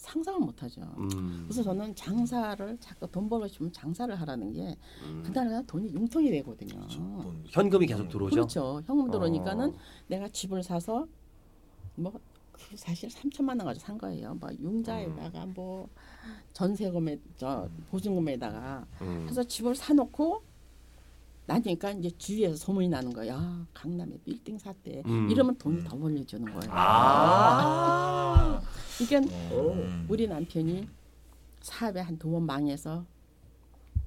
상상을 0.04 0.38
못하죠. 0.42 0.82
음. 0.98 1.46
그래서 1.48 1.64
저는 1.64 1.96
장사를 1.96 2.78
자꾸 2.82 3.08
돈 3.10 3.30
벌고 3.30 3.48
싶으면 3.48 3.72
장사를 3.72 4.14
하라는 4.20 4.52
게 4.52 4.76
음. 5.04 5.24
그날 5.26 5.66
돈이 5.66 5.94
융통이 5.94 6.30
되거든요. 6.30 6.86
돈- 6.90 7.42
현금이 7.48 7.86
계속 7.88 8.10
들어오죠. 8.10 8.36
그렇죠. 8.36 8.82
현금 8.86 9.10
들어오니까는 9.10 9.70
어. 9.70 9.74
내가 10.08 10.28
집을 10.28 10.62
사서 10.62 11.08
뭐그 11.96 12.20
사실 12.76 13.08
3천만 13.10 13.50
원 13.50 13.60
가지고 13.60 13.86
산 13.86 13.98
거예요. 13.98 14.36
뭐 14.36 14.50
융자에다가 14.60 15.46
뭐 15.56 15.88
전세금에 16.52 17.20
저 17.38 17.70
보증금에다가 17.90 18.86
음. 19.02 19.26
해서 19.30 19.42
집을 19.42 19.74
사놓고 19.74 20.44
나니까 21.46 21.92
이제 21.92 22.10
주위에서 22.18 22.56
소문이 22.56 22.88
나는 22.90 23.12
거야. 23.12 23.34
야, 23.34 23.68
강남에 23.74 24.18
빌딩 24.24 24.58
샀대. 24.58 25.04
음. 25.06 25.30
이러면 25.30 25.58
돈이 25.58 25.84
더 25.84 25.98
벌려주는 25.98 26.46
거예요. 26.46 26.72
아. 26.72 28.62
그러니까 28.98 29.34
음. 29.56 30.06
우리 30.10 30.28
남편이 30.28 30.88
사업에 31.62 32.00
한 32.02 32.18
두 32.18 32.30
번 32.32 32.44
망해서 32.46 33.06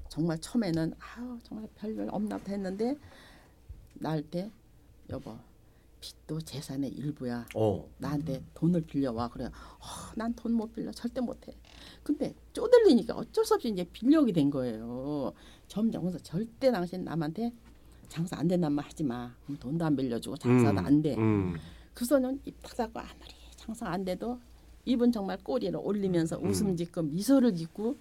정말 0.09 0.39
처음에는 0.39 0.93
아우 0.99 1.37
정말 1.43 1.67
별별 1.75 2.09
없나 2.11 2.37
보다 2.37 2.51
했는데 2.53 2.95
날때 3.95 4.49
여보 5.09 5.37
빚도 5.99 6.41
재산의 6.41 6.91
일부야. 6.91 7.45
어. 7.55 7.87
나한테 7.97 8.43
돈을 8.53 8.81
빌려와 8.81 9.27
그래. 9.29 9.45
어, 9.45 9.51
난돈 10.15 10.53
못 10.53 10.71
빌려 10.73 10.91
절대 10.91 11.21
못해. 11.21 11.53
근데 12.03 12.33
쪼들리니까 12.53 13.15
어쩔 13.15 13.45
수 13.45 13.55
없이 13.55 13.69
이제 13.69 13.83
빌려오게 13.91 14.31
된 14.31 14.49
거예요. 14.49 15.33
점점 15.67 16.03
그래서 16.03 16.19
절대 16.19 16.71
당신 16.71 17.03
남한테 17.03 17.51
장사 18.07 18.37
안 18.37 18.47
된단 18.47 18.73
말 18.73 18.85
하지 18.85 19.03
마. 19.03 19.33
그럼 19.43 19.57
돈도 19.59 19.85
안 19.85 19.95
빌려주고 19.95 20.37
장사도 20.37 20.79
음. 20.79 20.85
안 20.85 21.01
돼. 21.01 21.15
음. 21.15 21.55
그래서는 21.93 22.39
입탁 22.45 22.75
잡고 22.75 22.99
아무리 22.99 23.33
장사 23.55 23.87
안 23.87 24.05
돼도 24.05 24.39
입은 24.85 25.11
정말 25.11 25.37
꼬리를 25.43 25.77
올리면서 25.81 26.39
음. 26.39 26.49
웃음 26.49 26.75
짓고 26.75 27.01
미소를 27.03 27.55
짓고 27.55 27.97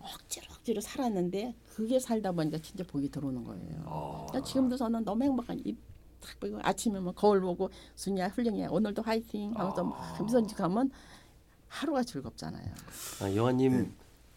억지로 0.00 0.46
억지로 0.50 0.80
살았는데 0.80 1.54
그게 1.74 1.98
살다 1.98 2.32
보니까 2.32 2.58
진짜 2.58 2.84
복이 2.84 3.10
들어오는 3.10 3.44
거예요. 3.44 3.82
어. 3.86 4.26
그러니까 4.28 4.48
지금도 4.48 4.76
저는 4.76 5.04
너무 5.04 5.24
행복한 5.24 5.60
입 5.64 5.94
탁 6.24 6.40
보고 6.40 6.58
아침에 6.62 6.98
뭐 6.98 7.12
거울 7.12 7.40
보고 7.40 7.70
순이야 7.94 8.28
훌륭해 8.28 8.66
오늘도 8.66 9.02
화이팅 9.02 9.52
하면서 9.54 9.84
막 9.84 10.22
미소 10.22 10.44
짓고 10.46 10.64
하면 10.64 10.90
하루가 11.74 12.04
즐겁잖아요. 12.04 12.72
아, 13.20 13.34
영화님 13.34 13.72
네. 13.82 13.90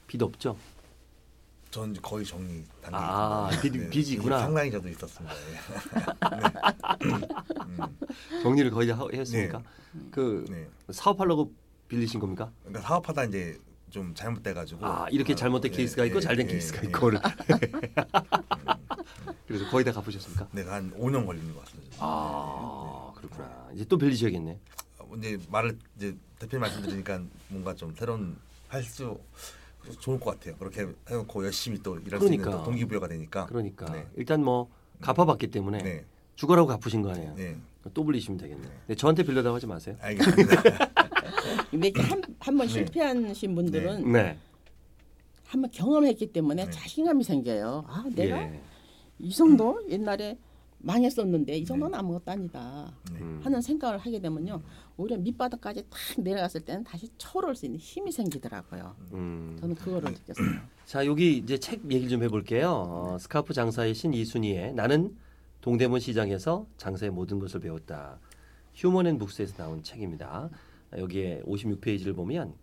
빚 0.08 0.20
없죠? 0.24 0.58
전 1.70 1.94
거의 2.01 2.25
정리 2.25 2.63
단계. 2.82 2.98
아, 2.98 3.50
빚- 3.62 3.89
빚이 3.91 4.13
있구나. 4.13 4.39
상당히 4.39 4.72
저도 4.72 4.89
있었습니다. 4.89 5.36
예. 5.36 5.60
음, 7.67 7.77
정리를 8.41 8.72
거의 8.72 8.88
다 8.88 8.98
하- 8.98 9.08
했습니까? 9.13 9.62
그 10.10 10.46
네. 10.50 10.67
사업하려고 10.91 11.53
빌리신 11.88 12.20
겁니까? 12.20 12.51
그러니까 12.63 12.82
사업하다 12.88 13.25
이제 13.25 13.60
좀 13.91 14.15
잘못돼가지고. 14.15 14.84
아 14.86 15.08
이렇게 15.12 15.36
잘못된 15.36 15.72
예, 15.72 15.77
케이스가 15.77 16.06
있고 16.06 16.17
예, 16.17 16.22
잘된 16.22 16.48
예, 16.48 16.51
케이스가 16.53 16.82
예. 16.84 16.88
있고 16.88 17.12
그래서 19.48 19.70
거의 19.70 19.86
다 19.86 19.91
갚으셨습니까? 19.91 20.48
내가 20.53 20.74
한 20.74 20.91
5년 20.98 21.25
걸리는 21.25 21.53
것 21.53 21.63
같습니다. 21.65 21.98
아 22.00 23.12
그렇구나. 23.15 23.70
이제 23.75 23.86
또 23.86 23.98
빌리셔야겠네. 23.98 24.60
어, 25.10 25.16
이제 25.18 25.40
말을 25.50 25.78
이제 25.98 26.16
대표님 26.40 26.62
말씀드리니까 26.62 27.22
뭔가 27.50 27.74
좀 27.74 27.94
새로운 27.96 28.38
할수 28.68 29.18
좋을 30.00 30.20
것 30.20 30.32
같아요. 30.32 30.56
그렇게 30.58 30.86
해놓고 31.10 31.46
열심히 31.46 31.82
또 31.82 31.98
일할 31.98 32.20
수 32.20 32.26
있는 32.26 32.40
그러니까. 32.40 32.58
또 32.58 32.64
동기부여가 32.64 33.08
되니까. 33.08 33.46
그러니까 33.46 33.86
네. 33.92 34.06
일단 34.16 34.44
뭐 34.44 34.70
갚아봤기 35.02 35.48
때문에 35.48 35.78
네. 35.82 36.06
죽어라고 36.36 36.68
갚으신 36.68 37.02
거 37.02 37.12
아니에요. 37.12 37.34
네. 37.36 37.56
또 37.94 38.06
빌리시면 38.06 38.38
되겠네. 38.38 38.68
네, 38.88 38.96
저한테 38.96 39.24
빌려다고 39.24 39.56
하지 39.56 39.66
마세요. 39.66 39.96
알겠습니다. 40.02 40.62
근데 41.72 41.92
한한번 41.96 42.68
네. 42.68 42.74
실패하신 42.74 43.56
분들은 43.56 44.12
네. 44.12 44.38
한번 45.46 45.72
경험했기 45.72 46.34
때문에 46.34 46.66
네. 46.66 46.72
자신감이 46.72 47.24
생겨요. 47.24 47.86
아 47.88 48.04
내가 48.14 48.42
예. 48.42 48.62
이 49.20 49.32
정도 49.32 49.82
옛날에 49.90 50.38
망했었는데 50.80 51.58
이 51.58 51.66
정도는 51.66 51.98
아무것도 51.98 52.32
아니다. 52.32 52.94
네. 53.12 53.20
음. 53.20 53.40
하는 53.44 53.62
생각을 53.62 53.98
하게 53.98 54.20
되면요 54.20 54.62
오히려 54.96 55.18
밑바닥까지 55.18 55.84
탁 55.90 56.00
내려갔을 56.22 56.62
때는 56.62 56.84
다시 56.84 57.10
초월할 57.18 57.56
수 57.56 57.66
있는 57.66 57.80
힘이 57.80 58.12
생기더라고요. 58.12 58.96
음. 59.14 59.58
저는 59.60 59.76
그거를 59.76 60.12
느꼈어요. 60.12 60.48
자 60.86 61.06
여기 61.06 61.38
이제 61.38 61.58
책 61.58 61.84
얘기를 61.86 62.10
좀 62.10 62.24
해볼게요. 62.24 62.70
어, 62.70 63.18
스카프 63.20 63.54
장사의 63.54 63.94
신 63.94 64.14
이순희의 64.14 64.74
나는 64.74 65.16
동대문 65.62 66.00
시장에서 66.00 66.68
장사의 66.78 67.12
모든 67.12 67.40
것을 67.40 67.60
배웠다. 67.60 68.20
휴먼앤북스에서 68.76 69.56
나온 69.58 69.82
책입니다. 69.84 70.50
여기에 70.96 71.42
56페이지를 71.46 72.16
보면 72.16 72.54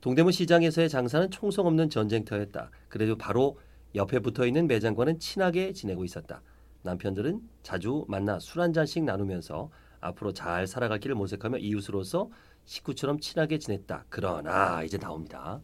동대문 0.00 0.32
시장에서의 0.32 0.88
장사는 0.88 1.30
총성 1.30 1.66
없는 1.66 1.90
전쟁터였다. 1.90 2.70
그래도 2.88 3.16
바로 3.16 3.58
옆에 3.94 4.20
붙어 4.20 4.46
있는 4.46 4.66
매장과는 4.66 5.18
친하게 5.18 5.72
지내고 5.72 6.04
있었다. 6.04 6.42
남편들은 6.82 7.40
자주 7.62 8.04
만나 8.08 8.38
술 8.38 8.60
한 8.60 8.72
잔씩 8.72 9.04
나누면서 9.04 9.70
앞으로 10.00 10.32
잘 10.32 10.66
살아가기를 10.66 11.14
모색하며 11.14 11.58
이웃으로서 11.58 12.30
식구처럼 12.64 13.20
친하게 13.20 13.58
지냈다. 13.58 14.06
그러나 14.08 14.82
이제 14.82 14.98
나옵니다. 14.98 15.60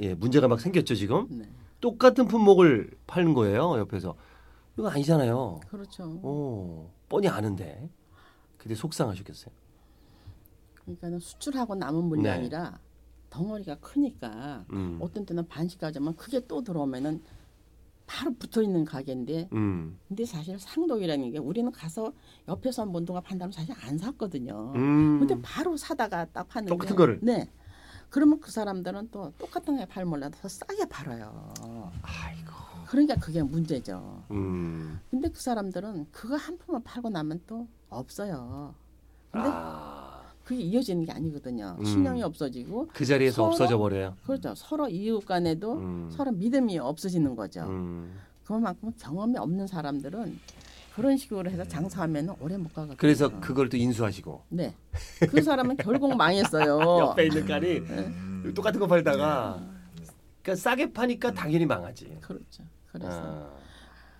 예, 0.00 0.14
문제가 0.14 0.48
막 0.48 0.60
생겼죠 0.60 0.94
지금. 0.94 1.26
네. 1.30 1.48
똑같은 1.80 2.26
품목을 2.26 2.90
파는 3.06 3.34
거예요 3.34 3.78
옆에서. 3.78 4.16
이거 4.76 4.88
아니잖아요. 4.88 5.60
그렇죠. 5.68 6.18
어, 6.22 6.92
뻔히 7.08 7.28
아는데. 7.28 7.88
근데 8.56 8.74
속상하셨겠어요. 8.74 9.54
그러니까는 10.76 11.18
수출하고 11.18 11.74
남은 11.74 12.04
물량이라 12.04 12.78
덩어리가 13.30 13.76
크니까 13.76 14.64
음, 14.72 14.98
어떤 15.00 15.24
때는 15.26 15.46
반씩 15.48 15.80
가져면 15.80 16.16
그게 16.16 16.40
또 16.46 16.62
들어오면은 16.62 17.22
바로 18.14 18.32
붙어 18.38 18.62
있는 18.62 18.84
가게인데 18.84 19.48
음, 19.52 19.98
근데 20.06 20.24
사실 20.24 20.56
상동이라는 20.58 21.32
게 21.32 21.38
우리는 21.38 21.70
가서 21.72 22.12
옆에서 22.46 22.86
뭔동가 22.86 23.20
판다면 23.20 23.50
사실 23.50 23.74
안 23.82 23.98
샀거든요. 23.98 24.72
음. 24.76 25.18
근데 25.18 25.36
바로 25.42 25.76
사다가 25.76 26.24
딱 26.26 26.46
파는데 26.48 26.70
똑같은 26.70 26.94
거를? 26.94 27.18
네. 27.22 27.50
그러면 28.10 28.38
그 28.38 28.52
사람들은 28.52 29.08
또 29.10 29.32
똑같은 29.38 29.76
게 29.76 29.86
팔 29.86 30.04
몰라도 30.04 30.38
더 30.40 30.46
싸게 30.48 30.84
팔아요. 30.88 31.52
아이고. 32.02 32.52
그러니까 32.86 33.16
그게 33.16 33.42
문제죠. 33.42 34.22
음. 34.30 35.00
근데 35.10 35.28
그 35.28 35.40
사람들은 35.40 36.06
그거 36.12 36.36
한 36.36 36.56
푼만 36.58 36.84
팔고 36.84 37.08
나면 37.10 37.40
또 37.48 37.66
없어요. 37.88 38.72
근데 39.32 39.48
아, 39.50 40.03
그게 40.44 40.60
이어지는 40.60 41.04
게 41.06 41.12
아니거든요. 41.12 41.76
음. 41.80 41.84
신용이 41.84 42.22
없어지고 42.22 42.88
그 42.92 43.04
자리에서 43.04 43.36
서로? 43.36 43.46
없어져 43.48 43.78
버려요. 43.78 44.16
그렇죠. 44.24 44.54
서로 44.54 44.88
이웃 44.88 45.24
간에도 45.24 45.74
음. 45.74 46.10
서로 46.12 46.32
믿음이 46.32 46.78
없어지는 46.78 47.34
거죠. 47.34 47.62
음. 47.62 48.14
그만큼 48.44 48.92
경험이 48.98 49.38
없는 49.38 49.66
사람들은 49.66 50.38
그런 50.94 51.16
식으로 51.16 51.50
해서 51.50 51.64
장사하면 51.64 52.36
오래 52.40 52.56
못 52.58 52.72
가거든요. 52.74 52.96
그래서 52.98 53.40
그걸 53.40 53.68
또 53.68 53.76
인수하시고 53.76 54.44
네. 54.50 54.74
그 55.30 55.42
사람은 55.42 55.78
결국 55.78 56.14
망했어요. 56.14 56.78
옆에 57.00 57.26
있는 57.26 57.46
깔이 57.46 57.78
음. 57.78 58.52
똑같은 58.54 58.78
거 58.78 58.86
팔다가 58.86 59.66
그러니까 60.42 60.54
싸게 60.56 60.92
파니까 60.92 61.32
당연히 61.32 61.64
망하지. 61.64 62.18
그렇죠. 62.20 62.62
그래서 62.92 63.10
아, 63.10 63.50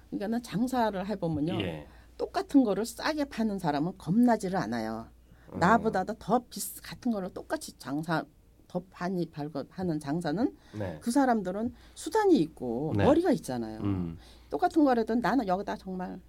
그러니까 0.08 0.28
는 0.28 0.42
장사를 0.42 1.06
해 1.06 1.16
보면요. 1.16 1.60
예. 1.60 1.86
똑같은 2.16 2.64
거를 2.64 2.86
싸게 2.86 3.26
파는 3.26 3.58
사람은 3.58 3.98
겁나지를 3.98 4.56
않아요. 4.56 5.08
음. 5.54 5.58
나보다도 5.60 6.14
더 6.18 6.40
비슷 6.50 6.82
같은 6.82 7.12
거를 7.12 7.32
똑같이 7.32 7.72
장사 7.78 8.24
더 8.68 8.82
많이 8.98 9.24
발고 9.26 9.64
하는 9.70 10.00
장사는 10.00 10.52
네. 10.76 10.98
그 11.00 11.10
사람들은 11.10 11.72
수단이 11.94 12.36
있고 12.40 12.92
네. 12.96 13.04
머리가 13.04 13.30
있잖아요. 13.32 13.80
음. 13.80 14.18
똑같은 14.50 14.84
거라도 14.84 15.14
나는 15.14 15.46
여기다 15.46 15.76
정말 15.76 16.20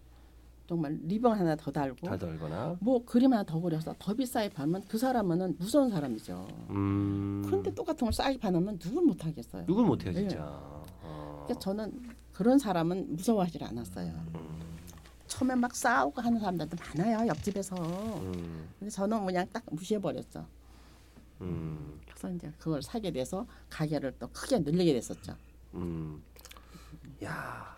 정말 0.68 0.98
리본 1.04 1.38
하나 1.38 1.56
더 1.56 1.72
달고 1.72 2.08
다 2.08 2.18
덜거나. 2.18 2.78
뭐 2.80 3.04
그림 3.06 3.34
하나 3.34 3.44
더 3.44 3.60
그려서 3.60 3.96
더 4.00 4.14
비싸게 4.14 4.50
팔면 4.50 4.84
그 4.88 4.98
사람은 4.98 5.56
무서운 5.58 5.90
사람이죠. 5.90 6.48
음. 6.72 7.44
그런데 7.46 7.74
똑같은 7.74 8.06
걸 8.06 8.14
싸게 8.14 8.38
파면 8.40 8.80
누굴 8.80 9.04
못 9.04 9.26
하겠어요. 9.26 9.66
누굴 9.66 9.86
못 9.86 10.04
해요 10.04 10.14
예. 10.16 10.20
진짜. 10.20 10.44
어. 11.04 11.44
그러니까 11.46 11.60
저는 11.60 11.94
그런 12.32 12.58
사람은 12.58 13.16
무서워하지 13.16 13.64
않았어요. 13.64 14.12
처음에 15.28 15.56
막 15.56 15.76
싸우고 15.76 16.22
하는 16.22 16.40
사람들도 16.40 16.78
많아요 16.78 17.28
옆집에서. 17.28 17.76
음. 17.76 18.70
근데 18.80 18.90
저는 18.90 19.26
그냥 19.26 19.48
딱 19.52 19.64
무시해 19.72 20.00
버렸죠. 20.00 20.46
음. 21.42 22.00
그래서 22.08 22.30
이제 22.32 22.52
그걸 22.60 22.82
사게 22.82 23.12
돼서 23.12 23.46
가게를 23.70 24.14
또 24.20 24.28
크게 24.28 24.60
늘리게 24.60 24.94
됐었죠. 24.94 25.36
음. 25.74 26.22
야. 27.24 27.76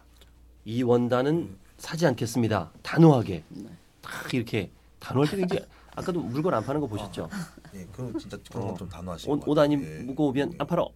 이 0.66 0.84
원단은 0.84 1.58
사지 1.78 2.06
않겠습니다. 2.06 2.72
단호하게. 2.84 3.44
네. 3.50 3.70
딱 4.02 4.34
이렇게 4.34 4.72
단호할 5.00 5.30
때 5.30 5.42
이제 5.42 5.68
아까도 5.96 6.22
물건 6.22 6.54
안 6.54 6.64
파는 6.64 6.82
거 6.82 6.88
보셨죠? 6.88 7.30
예, 7.74 7.86
그럼 7.86 8.18
진짜 8.20 8.38
그런 8.52 8.64
어. 8.64 8.68
건좀 8.68 8.90
단호하신 8.90 9.32
옷, 9.32 9.40
것옷 9.40 9.56
같아요. 9.56 9.64
아니 9.64 9.84
예. 9.84 10.00
무거우면 10.04 10.54
예. 10.54 10.58
안 10.60 10.68
팔어. 10.68 10.90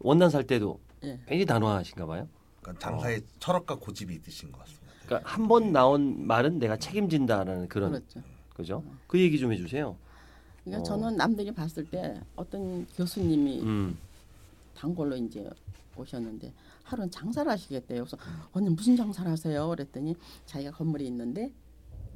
원단 0.00 0.30
살 0.30 0.44
때도 0.44 0.78
예. 1.02 1.18
굉장히 1.26 1.44
단호하신가 1.46 2.06
봐요. 2.06 2.28
그러니까 2.60 2.86
장사에 2.86 3.20
철학과 3.40 3.74
고집이 3.74 4.14
있으신 4.14 4.52
것 4.52 4.60
같습니다. 4.60 4.87
그러니까 5.08 5.20
한 5.30 5.48
번 5.48 5.72
나온 5.72 6.26
말은 6.26 6.58
내가 6.58 6.76
책임진다라는 6.76 7.68
그런 7.68 7.90
그렇죠. 7.92 8.22
그죠? 8.54 8.84
그 9.06 9.18
얘기 9.18 9.38
좀 9.38 9.52
해주세요. 9.52 9.96
그러니까 10.64 10.80
어. 10.82 10.84
저는 10.84 11.16
남들이 11.16 11.50
봤을 11.52 11.88
때 11.88 12.20
어떤 12.36 12.86
교수님이 12.96 13.62
음. 13.62 13.96
단골로 14.74 15.16
이제 15.16 15.48
오셨는데 15.96 16.52
하루는 16.84 17.10
장사를 17.10 17.50
하시겠대요. 17.50 18.04
그래서 18.04 18.16
언니 18.52 18.68
무슨 18.68 18.96
장사를 18.96 19.30
하세요? 19.30 19.68
그랬더니 19.68 20.14
자기가 20.46 20.72
건물이 20.72 21.06
있는데 21.06 21.50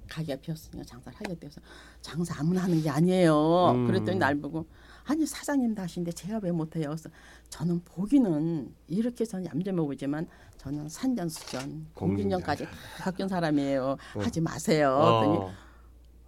가게가 0.09 0.41
비었으니까 0.41 0.85
장사를 0.85 1.17
하겠대요. 1.19 1.51
그래서 1.51 1.61
장사 2.03 2.39
아무나 2.39 2.63
하는 2.65 2.83
게 2.83 2.91
아니에요. 2.91 3.73
음. 3.75 3.87
그랬더니 3.87 4.19
날 4.19 4.35
보고 4.37 4.67
아니 5.05 5.27
사장님도 5.27 5.81
하시는데 5.83 6.13
제가 6.13 6.39
왜 6.43 6.53
못해요? 6.53 6.89
그래서 6.91 7.09
저는 7.49 7.81
보기는 7.85 8.73
이렇게 8.89 9.25
저는 9.25 9.47
얌전해 9.47 9.77
보이지만 9.81 10.29
저는 10.62 10.88
산전수전 10.88 11.88
다 12.40 12.54
겪은 13.04 13.28
사람이에요. 13.28 13.97
하지 14.14 14.40
마세요. 14.40 14.90
그랬더니 14.97 15.38
어. 15.38 15.52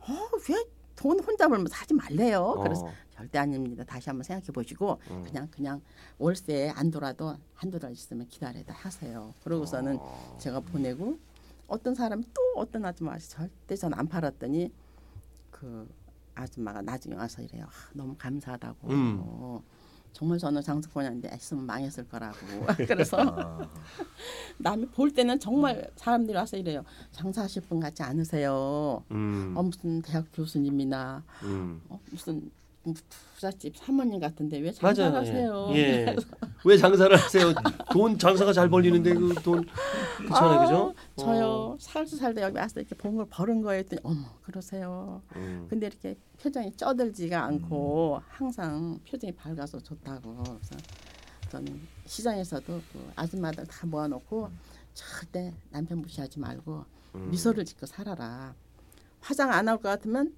어, 0.08 0.28
왜 0.48 0.64
돈 0.96 1.18
혼자 1.18 1.48
벌면서 1.48 1.74
하지 1.74 1.92
말래요. 1.92 2.54
그래서 2.62 2.84
어. 2.86 2.90
절대 3.10 3.36
아닙니다. 3.38 3.82
다시 3.84 4.08
한번 4.08 4.22
생각해 4.22 4.46
보시고 4.52 4.98
음. 5.10 5.24
그냥 5.24 5.48
그냥 5.50 5.80
월세 6.18 6.72
안 6.74 6.90
돌아도 6.92 7.36
한두 7.54 7.80
달 7.80 7.90
있으면 7.90 8.28
기다려다 8.28 8.72
하세요. 8.74 9.34
그러고서는 9.42 9.98
어. 10.00 10.36
제가 10.40 10.60
보내고 10.60 11.18
어떤 11.66 11.96
사람이 11.96 12.24
또 12.32 12.40
어떤 12.56 12.84
아줌마가 12.84 13.18
절대 13.18 13.74
전 13.74 13.92
안 13.92 14.06
팔았더니 14.06 14.72
그 15.50 15.88
아줌마가 16.36 16.80
나중에 16.80 17.16
와서 17.16 17.42
이래요. 17.42 17.64
아, 17.64 17.90
너무 17.92 18.14
감사하다고. 18.16 18.88
음. 18.90 19.60
어, 20.14 20.18
정말 20.24 20.38
저는 20.38 20.62
장사꾼이었는데 20.62 21.30
있으면 21.34 21.66
망했을 21.66 22.08
거라고. 22.08 22.36
그래서 22.86 23.16
아, 23.18 23.68
남이 24.58 24.86
볼 24.86 25.10
때는 25.10 25.40
정말 25.40 25.90
사람들이 25.96 26.36
와서 26.36 26.56
이래요. 26.56 26.84
장사하실 27.10 27.62
분 27.62 27.80
같지 27.80 28.02
않으세요. 28.02 29.02
음. 29.10 29.54
어, 29.56 29.62
무슨 29.62 30.00
대학 30.02 30.26
교수님이나 30.32 31.22
음. 31.42 31.82
어, 31.88 32.00
무슨 32.10 32.50
부잣집 33.34 33.76
사모님 33.76 34.20
같은데 34.20 34.58
왜 34.58 34.70
장사를 34.70 35.10
맞아요. 35.12 35.22
하세요? 35.26 35.68
예. 35.70 35.76
예. 36.06 36.16
왜 36.66 36.76
장사를 36.76 37.16
하세요? 37.16 37.52
돈 37.92 38.18
장사가 38.18 38.52
잘 38.52 38.68
벌리는데 38.68 39.14
그 39.14 39.34
돈 39.42 39.64
그렇잖아요, 40.18 40.60
아, 40.60 40.64
그죠? 40.64 40.94
저요 41.16 41.46
어. 41.46 41.76
살도 41.78 42.16
살다 42.16 42.42
여기 42.42 42.56
와서 42.58 42.80
이렇게 42.80 42.94
본 42.94 43.16
걸 43.16 43.26
버는 43.30 43.62
거예요 43.62 43.78
했더니 43.80 44.00
어머 44.04 44.26
그러세요. 44.42 45.22
음. 45.36 45.66
근데 45.70 45.86
이렇게 45.86 46.16
표정이 46.42 46.72
쩌들지가 46.72 47.42
않고 47.44 48.20
항상 48.28 48.98
표정이 49.08 49.32
밝아서 49.32 49.78
좋다고 49.78 50.42
그래서 50.42 50.76
저는 51.50 51.80
시장에서도 52.06 52.66
그 52.92 53.12
아줌마들 53.16 53.66
다 53.66 53.86
모아놓고 53.86 54.50
절대 54.94 55.52
남편 55.70 55.98
무시하지 55.98 56.38
말고 56.40 56.84
음. 57.14 57.30
미소를 57.30 57.64
짓고 57.64 57.86
살아라. 57.86 58.54
화장 59.20 59.50
안 59.52 59.68
할 59.68 59.76
것 59.76 59.84
같으면 59.84 60.34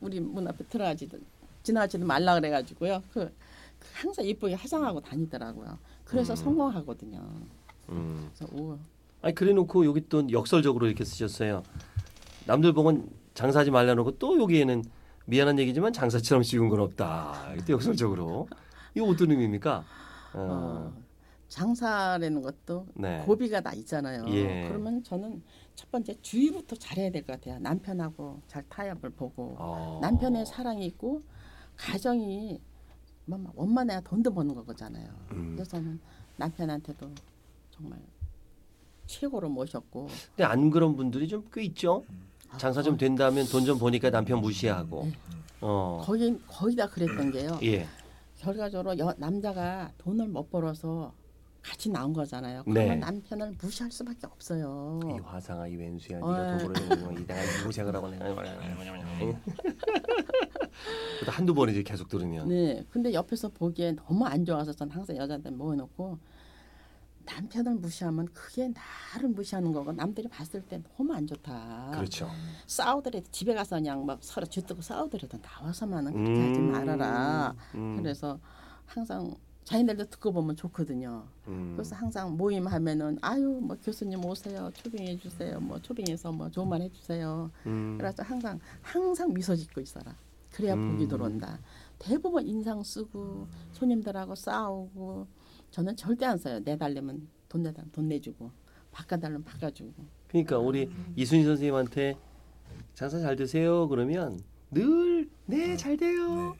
우리 0.00 0.18
문 0.20 0.46
앞에 0.48 0.64
들어가지도 0.64 1.18
지나가지도 1.62 2.04
말라 2.06 2.34
그래가지고요. 2.34 3.02
그, 3.12 3.26
그 3.78 3.88
항상 3.94 4.24
예쁘게 4.24 4.54
화장하고 4.54 5.00
다니더라고요. 5.00 5.78
그래서 6.04 6.32
음. 6.32 6.36
성공하거든요. 6.36 7.18
음. 7.90 8.30
그래서 8.34 8.54
오, 8.56 8.78
아니 9.22 9.34
그래놓고 9.34 9.84
여기 9.86 10.08
또 10.08 10.28
역설적으로 10.30 10.86
이렇게 10.86 11.04
쓰셨어요. 11.04 11.62
남들 12.46 12.72
보면 12.72 13.08
장사하지 13.34 13.70
말라놓고 13.70 14.18
또 14.18 14.40
여기에는 14.40 14.84
미안한 15.26 15.58
얘기지만 15.58 15.92
장사처럼 15.92 16.42
쉬운 16.42 16.68
건 16.68 16.80
없다. 16.80 17.52
이때 17.58 17.72
역설적으로 17.72 18.48
이거 18.94 19.06
어떤 19.06 19.30
의미입니까? 19.30 19.84
어. 20.32 20.38
어, 20.38 20.92
장사라는 21.48 22.42
것도 22.42 22.86
네. 22.94 23.22
고비가 23.26 23.60
다 23.60 23.72
있잖아요. 23.74 24.24
예. 24.28 24.66
그러면 24.68 25.02
저는 25.02 25.42
첫 25.74 25.90
번째 25.90 26.16
주의부터 26.22 26.76
잘해야 26.76 27.10
될 27.10 27.22
것 27.24 27.34
같아요. 27.34 27.58
남편하고 27.60 28.40
잘 28.46 28.64
타협을 28.68 29.10
보고 29.10 29.56
어. 29.58 29.98
남편의 30.02 30.46
사랑이 30.46 30.86
있고 30.86 31.22
가정이 31.80 32.60
원만해야 33.54 34.00
돈도 34.02 34.32
버는 34.34 34.54
거잖아요. 34.66 35.08
음. 35.32 35.52
그래서 35.54 35.70
저는 35.72 35.98
남편한테도 36.36 37.10
정말 37.70 37.98
최고로 39.06 39.48
모셨고 39.48 40.08
근데 40.28 40.44
안 40.44 40.70
그런 40.70 40.94
분들이 40.96 41.26
좀 41.28 41.44
꽤 41.52 41.62
있죠. 41.64 42.04
아, 42.50 42.58
장사 42.58 42.82
좀 42.82 42.96
된다면 42.96 43.46
돈 43.46 43.64
좀 43.64 43.78
버니까 43.78 44.10
남편 44.10 44.40
무시하고. 44.40 45.04
네. 45.04 45.12
어. 45.60 46.00
거의 46.04 46.38
거의 46.48 46.74
다 46.76 46.86
그랬던 46.88 47.30
게요. 47.32 47.58
예. 47.62 47.86
결과적으로 48.38 48.98
여, 48.98 49.14
남자가 49.18 49.92
돈을 49.98 50.28
못 50.28 50.50
벌어서 50.50 51.12
같이 51.62 51.90
나온 51.90 52.12
거잖아요. 52.12 52.62
네. 52.66 52.72
그러면 52.72 53.00
남편을 53.00 53.56
무시할 53.60 53.92
수밖에 53.92 54.26
없어요. 54.26 54.98
이 55.04 55.20
화상아 55.22 55.66
이 55.68 55.76
왼수야 55.76 56.18
어. 56.20 56.32
네가 56.32 56.58
돈 56.58 56.72
벌어야 56.72 57.12
이 57.12 57.26
내가 57.26 57.42
이 57.44 57.64
고생을 57.64 57.94
하고 57.94 58.08
내가 58.10 58.24
그것도 58.24 59.36
한두 61.26 61.54
번이지 61.54 61.84
계속 61.84 62.08
들으면 62.08 62.48
네. 62.48 62.84
근데 62.90 63.12
옆에서 63.12 63.48
보기에 63.48 63.92
너무 63.92 64.24
안 64.26 64.44
좋아서 64.44 64.72
전 64.72 64.90
항상 64.90 65.16
여자한테 65.16 65.50
모아놓고 65.50 66.18
남편을 67.24 67.76
무시하면 67.76 68.28
그게 68.32 68.68
나를 68.68 69.28
무시하는 69.30 69.72
거고 69.72 69.92
남들이 69.92 70.28
봤을 70.28 70.62
때 70.62 70.82
너무 70.96 71.12
안 71.14 71.26
좋다. 71.26 71.92
그렇죠. 71.94 72.28
싸우더라도 72.66 73.24
집에 73.30 73.54
가서 73.54 73.76
그냥 73.76 74.04
막 74.04 74.18
서로 74.22 74.46
쥐뜨고 74.46 74.82
싸우더라도 74.82 75.38
나와서만은 75.38 76.12
그렇게 76.12 76.48
하지 76.48 76.60
음. 76.60 76.72
말아라. 76.72 77.54
음. 77.74 77.96
그래서 77.98 78.38
항상 78.86 79.34
자기들도 79.64 80.06
듣고 80.06 80.32
보면 80.32 80.56
좋거든요. 80.56 81.24
음. 81.46 81.74
그래서 81.76 81.94
항상 81.94 82.36
모임 82.36 82.66
하면은 82.66 83.18
아유 83.22 83.60
뭐 83.62 83.76
교수님 83.80 84.24
오세요 84.24 84.70
초빙해 84.74 85.18
주세요 85.18 85.60
뭐 85.60 85.78
초빙해서 85.80 86.32
뭐 86.32 86.50
좋은 86.50 86.68
말 86.68 86.80
해주세요. 86.82 87.50
음. 87.66 87.96
그래서 87.98 88.22
항상 88.22 88.58
항상 88.82 89.32
미소 89.32 89.54
짓고 89.54 89.80
있어라. 89.80 90.16
그래야 90.52 90.74
음. 90.74 90.92
복이 90.92 91.08
들어온다. 91.08 91.60
대부분 91.98 92.46
인상 92.46 92.82
쓰고 92.82 93.46
손님들하고 93.72 94.34
싸우고 94.34 95.26
저는 95.70 95.96
절대 95.96 96.26
안 96.26 96.38
써요. 96.38 96.60
내달려면 96.60 97.28
돈 97.48 97.62
내달 97.62 97.84
돈 97.92 98.08
내주고 98.08 98.50
바꿔달라면 98.90 99.44
바꿔주고. 99.44 99.92
그러니까 100.28 100.58
우리 100.58 100.90
이순희 101.16 101.44
선생님한테 101.44 102.16
장사 102.94 103.18
잘 103.20 103.36
되세요 103.36 103.88
그러면 103.88 104.40
늘 104.70 105.28
네 105.48 105.76
잘 105.76 105.96
돼요. 105.96 106.54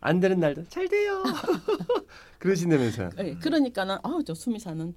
안 0.00 0.20
되는 0.20 0.38
날도 0.40 0.64
잘 0.68 0.88
돼요. 0.88 1.22
그러신다면서요. 2.38 3.10
예, 3.18 3.34
그러니까는 3.34 3.96
아저 4.02 4.34
수미사는 4.34 4.94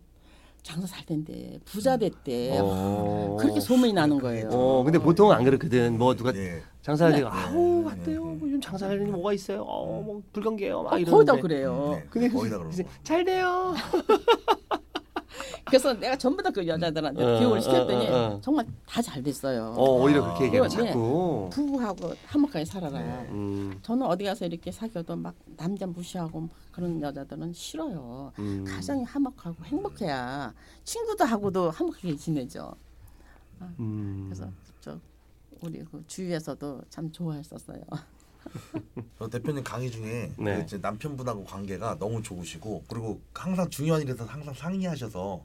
장사 0.64 0.88
잘 0.88 1.06
된대 1.06 1.60
부자 1.66 1.98
됐대 1.98 2.58
어. 2.62 3.38
그렇게 3.40 3.60
소문이 3.60 3.92
나는 3.94 4.18
거예요. 4.20 4.48
어, 4.52 4.84
근데 4.84 4.98
보통 4.98 5.30
은 5.30 5.36
안 5.36 5.44
그렇거든. 5.44 5.98
뭐 5.98 6.16
누가 6.16 6.34
예. 6.36 6.62
장사할 6.82 7.14
네. 7.14 7.20
때 7.20 7.26
아우 7.30 7.82
네. 7.82 7.86
왔대요. 7.88 8.24
뭐 8.24 8.40
요즘 8.44 8.62
장사할 8.62 9.00
일이 9.00 9.12
뭐가 9.12 9.34
있어요. 9.34 9.62
어, 9.64 10.02
뭐 10.02 10.22
불경기예요. 10.32 10.84
막 10.84 10.94
어, 10.94 10.98
이러는데. 10.98 11.12
거의 11.12 11.26
다 11.26 11.36
그래요. 11.42 11.92
네. 11.96 12.06
근데 12.10 12.30
거의 12.30 12.50
다 12.50 12.58
거. 12.58 12.70
잘 13.04 13.26
돼요. 13.26 13.74
그래서 15.66 15.94
내가 15.94 16.18
전부 16.18 16.42
다 16.44 16.50
그 16.52 16.68
여자들한테 16.68 17.24
어, 17.24 17.40
교육을 17.40 17.62
시켰더니 17.62 18.08
어, 18.10 18.14
어, 18.14 18.34
어. 18.36 18.42
정말 18.42 18.66
다 18.86 19.02
잘 19.02 19.24
됐어요. 19.24 19.74
어, 19.78 20.02
오히려 20.04 20.22
아. 20.24 20.26
그렇게 20.28 20.46
얘기하면 20.46 20.70
네. 20.70 20.88
자꾸. 20.88 21.50
부부하고 21.52 22.14
화목하게 22.26 22.66
살아라. 22.66 23.00
네. 23.00 23.30
음, 23.32 23.80
저는 23.82 24.06
어디 24.06 24.24
가서 24.26 24.46
이렇게 24.46 24.72
사귀어도 24.72 25.16
막 25.16 25.34
남자 25.58 25.88
무시하고 25.88 26.42
막 26.42 26.50
그런 26.72 27.02
여자들은 27.02 27.54
싫어요. 27.54 28.32
음. 28.40 28.66
가정이 28.68 29.04
화목하고 29.04 29.64
행복해야 29.66 30.54
친구도 30.84 31.24
하고도 31.26 31.72
화목하게 31.72 32.16
지내죠. 32.18 32.74
음. 33.80 34.26
그래서 34.30 34.50
저 34.82 35.00
우리 35.62 35.84
그 35.86 36.04
주위에서도 36.08 36.82
참 36.90 37.12
좋아했었어요. 37.12 37.80
저 39.20 39.28
대표님 39.30 39.64
강의 39.64 39.90
중에 39.92 40.32
네. 40.38 40.58
그 40.58 40.62
이제 40.64 40.78
남편분하고 40.78 41.44
관계가 41.44 41.98
너무 42.00 42.22
좋으시고 42.22 42.84
그리고 42.88 43.22
항상 43.34 43.70
중요한 43.70 44.02
일에서 44.02 44.26
항상 44.26 44.54
상의하셔서 44.54 45.44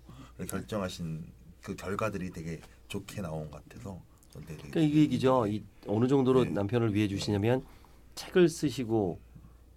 결정하신 0.48 1.24
그 1.62 1.74
결과들이 1.76 2.30
되게 2.30 2.60
좋게 2.88 3.20
나온 3.22 3.50
것 3.50 3.62
같아서 3.68 4.00
그러니까 4.32 4.80
이게 4.80 5.00
얘기죠. 5.00 5.46
이 5.46 5.62
어느 5.86 6.06
정도로 6.06 6.44
네. 6.44 6.50
남편을 6.50 6.94
위해 6.94 7.08
주시냐면 7.08 7.64
책을 8.14 8.48
쓰시고 8.48 9.18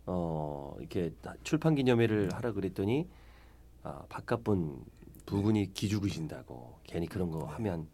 어 0.05 0.75
이렇게 0.79 1.11
다- 1.21 1.35
출판 1.43 1.75
기념회를 1.75 2.33
하라 2.33 2.51
그랬더니 2.51 3.07
아, 3.83 4.03
바깥분 4.09 4.83
부군이 5.25 5.73
기죽으신다고 5.73 6.75
괜히 6.83 7.07
그런 7.07 7.31
거 7.31 7.45
하면 7.45 7.87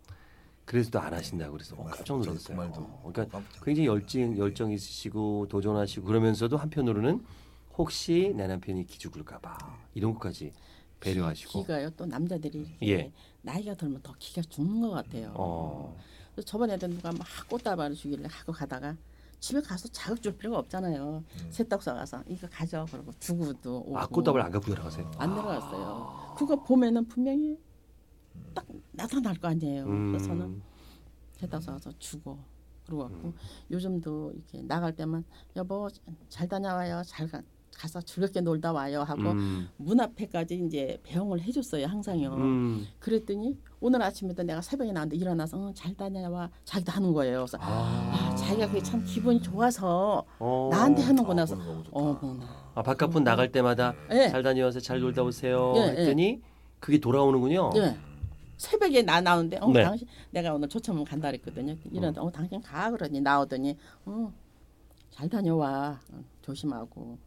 그래서도 0.67 0.99
안 0.99 1.13
하신다고 1.13 1.53
그래서 1.53 1.75
어, 1.77 1.85
깜짝 1.85 2.17
놀랐어요. 2.17 2.55
그 2.57 2.61
말도 2.61 2.81
어, 2.81 3.11
그러니까 3.13 3.39
깜짝 3.39 3.63
굉장히 3.63 3.87
열정 3.87 4.37
열정 4.37 4.71
있으시고 4.71 5.47
도전하시고 5.47 6.05
그러면서도 6.05 6.57
한편으로는 6.57 7.25
혹시 7.77 8.33
내 8.35 8.47
남편이 8.47 8.85
기죽을까봐 8.85 9.57
이런 9.93 10.13
것까지 10.13 10.51
배려하시고 10.99 11.61
기가요 11.61 11.89
또 11.91 12.05
남자들이 12.05 12.75
예. 12.83 13.13
나이가 13.41 13.75
들면 13.75 14.01
더 14.03 14.13
기가 14.19 14.41
죽는 14.41 14.81
것 14.81 14.89
같아요. 14.91 15.31
어. 15.35 15.97
그래서 16.33 16.45
저번에도 16.45 16.85
누가 16.87 17.13
막 17.13 17.25
꽃다발을 17.49 17.95
주길래 17.95 18.27
하고 18.29 18.51
가다가 18.51 18.97
집에 19.39 19.61
가서 19.61 19.87
자극 19.87 20.21
줄 20.21 20.35
필요가 20.35 20.57
없잖아요. 20.59 21.23
세탁소 21.49 21.93
가서 21.93 22.23
이거 22.27 22.45
가져 22.51 22.85
그러고 22.91 23.13
주고도 23.19 23.77
오고 23.85 23.97
아 23.97 24.05
꽃다발 24.07 24.41
안 24.41 24.51
갖고 24.51 24.69
들어가세요. 24.69 25.09
안 25.17 25.29
내려갔어요. 25.29 26.35
그거 26.37 26.61
보면은 26.61 27.07
분명히 27.07 27.57
딱 28.53 28.65
나타날 28.91 29.35
거 29.35 29.47
아니에요. 29.49 29.85
그래서 29.85 30.27
저는 30.27 30.45
음. 30.45 30.61
세탁소 31.33 31.71
가서 31.71 31.91
주고 31.99 32.37
그러고 32.85 33.03
갖고 33.03 33.33
요즘도 33.69 34.33
이렇게 34.35 34.61
나갈 34.63 34.95
때만 34.95 35.23
여보 35.55 35.87
잘 36.29 36.47
다녀와요. 36.47 37.03
잘 37.05 37.27
가, 37.27 37.41
가서 37.77 38.01
즐겁게 38.01 38.41
놀다 38.41 38.71
와요 38.73 39.03
하고 39.03 39.31
음. 39.31 39.69
문 39.77 39.99
앞에까지 39.99 40.63
이제 40.65 40.97
배웅을 41.03 41.41
해줬어요 41.41 41.85
항상요. 41.85 42.33
음. 42.33 42.87
그랬더니 42.99 43.57
오늘 43.79 44.01
아침에도 44.01 44.41
내가 44.41 44.61
새벽에 44.61 44.91
나왔는데 44.91 45.17
일어나서 45.17 45.57
어, 45.57 45.71
잘 45.75 45.93
다녀와 45.93 46.49
자기도 46.65 46.91
하는 46.91 47.13
거예요. 47.13 47.39
그래서 47.39 47.57
아, 47.61 48.35
자기가 48.35 48.67
그게 48.67 48.81
참 48.81 49.03
기분이 49.05 49.41
좋아서 49.41 50.25
어. 50.39 50.69
나한테 50.71 51.03
하는구나. 51.03 51.43
아, 51.43 51.45
너무 51.45 51.83
좋다. 51.83 51.91
어머나. 51.99 52.67
아 52.73 52.81
바깥분 52.81 53.23
나갈 53.23 53.51
때마다 53.51 53.93
예. 54.11 54.29
잘 54.29 54.41
다녀와서 54.43 54.79
잘 54.79 54.99
놀다 54.99 55.23
오세요 55.23 55.73
예, 55.75 55.81
예. 55.81 55.85
했더니 56.01 56.41
그게 56.79 56.99
돌아오는군요. 56.99 57.71
예. 57.75 57.97
새벽에 58.57 59.01
나 59.03 59.21
나오는데 59.21 59.57
어 59.61 59.71
네. 59.71 59.83
당신 59.83 60.07
내가 60.31 60.53
오늘 60.53 60.67
조참을 60.67 61.05
간다 61.05 61.29
그랬거든요. 61.29 61.75
이러다 61.91 62.21
어 62.21 62.31
당신 62.31 62.61
가 62.61 62.89
그러니 62.91 63.21
나오더니 63.21 63.77
어잘 64.05 65.29
다녀와 65.29 65.99
어, 66.11 66.23
조심하고 66.41 67.17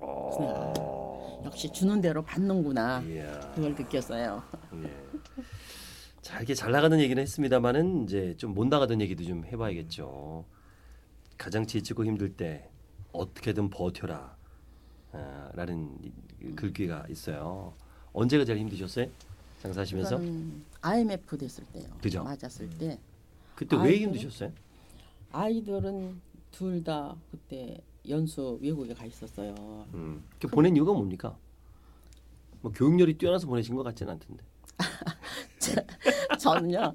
어. 0.00 1.42
역시 1.44 1.70
주는 1.72 2.00
대로 2.00 2.22
받는구나 2.22 3.02
이야. 3.02 3.38
그걸 3.54 3.74
느꼈어요. 3.74 4.42
예. 4.82 5.42
자 6.22 6.38
이렇게 6.38 6.54
잘 6.54 6.72
나가는 6.72 6.98
얘기는 6.98 7.20
했습니다만은 7.22 8.04
이제 8.04 8.34
좀 8.36 8.54
못 8.54 8.66
나가던 8.66 9.00
얘기도 9.00 9.24
좀 9.24 9.44
해봐야겠죠. 9.44 10.44
가장 11.36 11.66
지치고 11.66 12.04
힘들 12.04 12.34
때 12.34 12.68
어떻게든 13.12 13.70
버텨라. 13.70 14.36
아, 15.12 15.50
라는 15.54 15.90
이- 16.02 16.54
글귀가 16.54 17.06
있어요. 17.08 17.72
언제가 18.12 18.44
제일 18.44 18.58
힘드셨어요? 18.58 19.06
장사하시면서? 19.62 20.10
저는 20.18 20.62
IMF 20.80 21.36
됐을 21.38 21.64
때요. 21.72 21.86
그죠? 22.00 22.22
맞았을 22.22 22.70
때 22.78 22.98
그때 23.54 23.76
왜 23.76 23.82
아이들은- 23.82 24.00
힘드셨어요? 24.02 24.52
아이들은 25.32 26.20
둘 26.50 26.82
다 26.82 27.14
그때 27.30 27.80
연수 28.08 28.58
외국에 28.62 28.94
가 28.94 29.04
있었어요. 29.04 29.54
음. 29.94 30.22
그 30.40 30.46
보낸 30.48 30.74
이유가 30.76 30.92
뭡니까? 30.92 31.36
뭐 32.62 32.72
교육열이 32.72 33.18
뛰어나서 33.18 33.46
보내신 33.46 33.74
것 33.74 33.82
같지는 33.82 34.12
않던데. 34.14 34.44
저는요, 36.40 36.94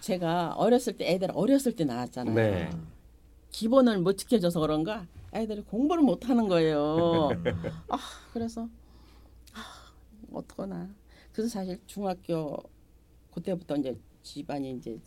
제가 0.00 0.54
어렸을 0.54 0.96
때 0.96 1.12
애들 1.12 1.30
어렸을 1.34 1.76
때 1.76 1.84
나왔잖아요. 1.84 2.34
네. 2.34 2.70
기본을 3.50 3.98
못 4.00 4.16
지켜줘서 4.16 4.60
그런가 4.60 5.06
애들이 5.34 5.62
공부를 5.62 6.02
못 6.02 6.28
하는 6.28 6.48
거예요. 6.48 7.28
아 7.88 7.98
그래서 8.32 8.68
아, 9.54 9.60
어떡하나. 10.32 10.88
그래서 11.32 11.50
사실 11.50 11.78
중학교 11.86 12.56
그때부터 13.32 13.76
이제 13.76 13.98
집안이 14.22 14.72
이제 14.76 14.98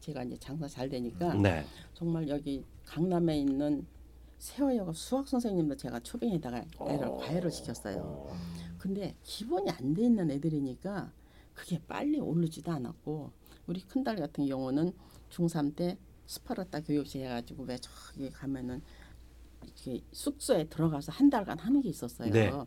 제가 0.00 0.22
이제 0.24 0.36
장사 0.38 0.66
잘 0.68 0.88
되니까 0.88 1.34
네. 1.34 1.64
정말 1.94 2.28
여기 2.28 2.64
강남에 2.86 3.38
있는 3.38 3.86
세월여고 4.38 4.92
수학 4.94 5.28
선생님도 5.28 5.76
제가 5.76 6.00
초빙에다가 6.00 6.64
애를 6.88 7.08
어. 7.08 7.16
과외를 7.16 7.50
시켰어요. 7.50 8.34
근데 8.78 9.14
기본이 9.22 9.70
안 9.70 9.92
돼 9.94 10.04
있는 10.04 10.30
애들이니까 10.30 11.12
그게 11.52 11.78
빨리 11.86 12.18
오르지도 12.18 12.70
않았고 12.72 13.30
우리 13.66 13.80
큰딸 13.82 14.16
같은 14.16 14.46
경우는 14.46 14.92
중3 15.30 15.76
때 15.76 15.98
스파르타 16.26 16.80
교육실 16.80 17.22
해가지고 17.24 17.64
왜 17.64 17.76
저기 17.78 18.30
가면은 18.30 18.80
이렇게 19.62 20.00
숙소에 20.12 20.64
들어가서 20.64 21.12
한 21.12 21.28
달간 21.28 21.58
하는 21.58 21.82
게 21.82 21.90
있었어요. 21.90 22.30
네. 22.32 22.48
음, 22.50 22.66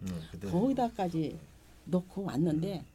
거기다까지 0.51 1.39
놓고 1.85 2.23
왔는데 2.23 2.85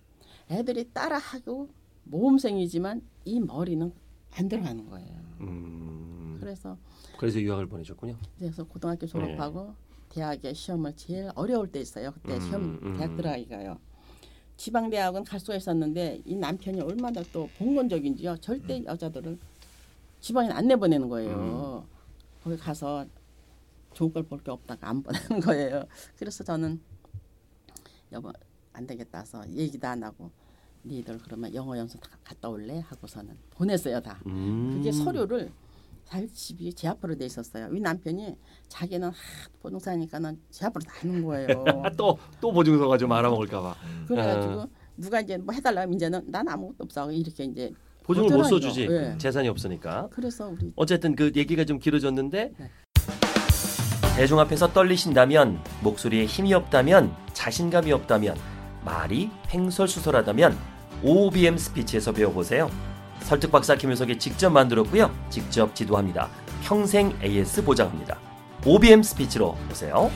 애들이 0.50 0.88
따라하고 0.92 1.68
모험생이지만 2.10 3.02
이 3.24 3.40
머리는 3.40 3.92
안 4.36 4.48
들어가는 4.48 4.88
거예요. 4.88 5.16
음. 5.40 6.36
그래서 6.40 6.76
그래서 7.18 7.40
유학을 7.40 7.66
보내셨군요. 7.66 8.16
그래서 8.38 8.64
고등학교 8.64 9.06
졸업하고 9.06 9.74
대학에 10.08 10.52
시험을 10.54 10.94
제일 10.96 11.30
어려울 11.34 11.70
때 11.70 11.80
있어요. 11.80 12.12
그때 12.12 12.34
음, 12.34 12.40
시험 12.40 12.62
음. 12.82 12.96
대학 12.96 13.16
들어가기가요. 13.16 13.78
지방 14.56 14.90
대학은 14.90 15.24
갈 15.24 15.38
수가 15.38 15.56
있었는데 15.56 16.22
이 16.24 16.34
남편이 16.34 16.80
얼마나 16.80 17.22
또 17.32 17.48
봉건적인지요. 17.58 18.38
절대 18.38 18.82
여자들을 18.84 19.38
지방에 20.20 20.48
안 20.50 20.66
내보내는 20.66 21.08
거예요. 21.08 21.86
거기 22.42 22.56
가서 22.56 23.06
좋은 23.94 24.12
걸 24.12 24.22
볼 24.24 24.38
게 24.42 24.50
없다가 24.50 24.88
안 24.88 25.02
보내는 25.02 25.40
거예요. 25.40 25.84
그래서 26.16 26.42
저는 26.44 26.80
여보 28.12 28.32
안 28.72 28.86
되겠다 28.86 29.20
해서 29.20 29.48
얘기도 29.50 29.86
안 29.86 30.02
하고 30.02 30.30
니들 30.84 31.18
그러면 31.24 31.54
영어 31.54 31.76
연수 31.76 31.98
다 31.98 32.10
갔다 32.24 32.48
올래 32.48 32.80
하고서는 32.86 33.34
보냈어요 33.50 34.00
다. 34.00 34.18
음. 34.26 34.74
그게 34.76 34.92
서류를 34.92 35.50
살 36.04 36.26
집이 36.32 36.72
제 36.72 36.88
앞으로 36.88 37.16
돼 37.16 37.26
있었어요. 37.26 37.68
이 37.74 37.80
남편이 37.80 38.34
자기는 38.68 39.08
하 39.08 39.14
보증사니까는 39.60 40.38
제 40.50 40.64
앞으로 40.66 40.82
다 40.84 40.92
하는 41.00 41.22
거예요. 41.24 41.48
또 41.98 42.18
또 42.40 42.50
보증서가 42.52 42.96
좀 42.96 43.12
알아먹을까봐. 43.12 43.74
그래가지고 44.06 44.66
누가 44.96 45.20
이제 45.20 45.36
뭐 45.36 45.52
해달라면 45.54 45.94
이제는 45.94 46.22
난 46.30 46.48
아무것도 46.48 46.76
없어 46.84 47.12
이렇게 47.12 47.44
이제 47.44 47.70
보증을 48.04 48.30
못. 48.38 48.44
써주지. 48.44 48.86
예. 48.90 49.14
재산이 49.18 49.48
없으니까. 49.48 50.08
그래서 50.10 50.48
우리 50.48 50.72
어쨌든 50.76 51.14
그 51.14 51.30
얘기가 51.36 51.64
좀 51.66 51.78
길어졌는데 51.78 52.52
네. 52.56 52.70
대중 54.16 54.38
앞에서 54.40 54.72
떨리신다면 54.72 55.62
목소리에 55.82 56.24
힘이 56.24 56.54
없다면 56.54 57.14
자신감이 57.34 57.92
없다면 57.92 58.34
말이 58.84 59.30
횡설수설하다면 59.52 60.56
OBM 61.02 61.56
스피치에서 61.56 62.12
배워보세요. 62.12 62.70
설득 63.20 63.52
박사 63.52 63.74
김효석이 63.74 64.18
직접 64.18 64.50
만들었고요. 64.50 65.10
직접 65.30 65.74
지도합니다. 65.74 66.28
평생 66.62 67.16
AS 67.22 67.64
보장합니다. 67.64 68.18
OBM 68.64 69.02
스피치로 69.02 69.56
오세요. 69.70 70.10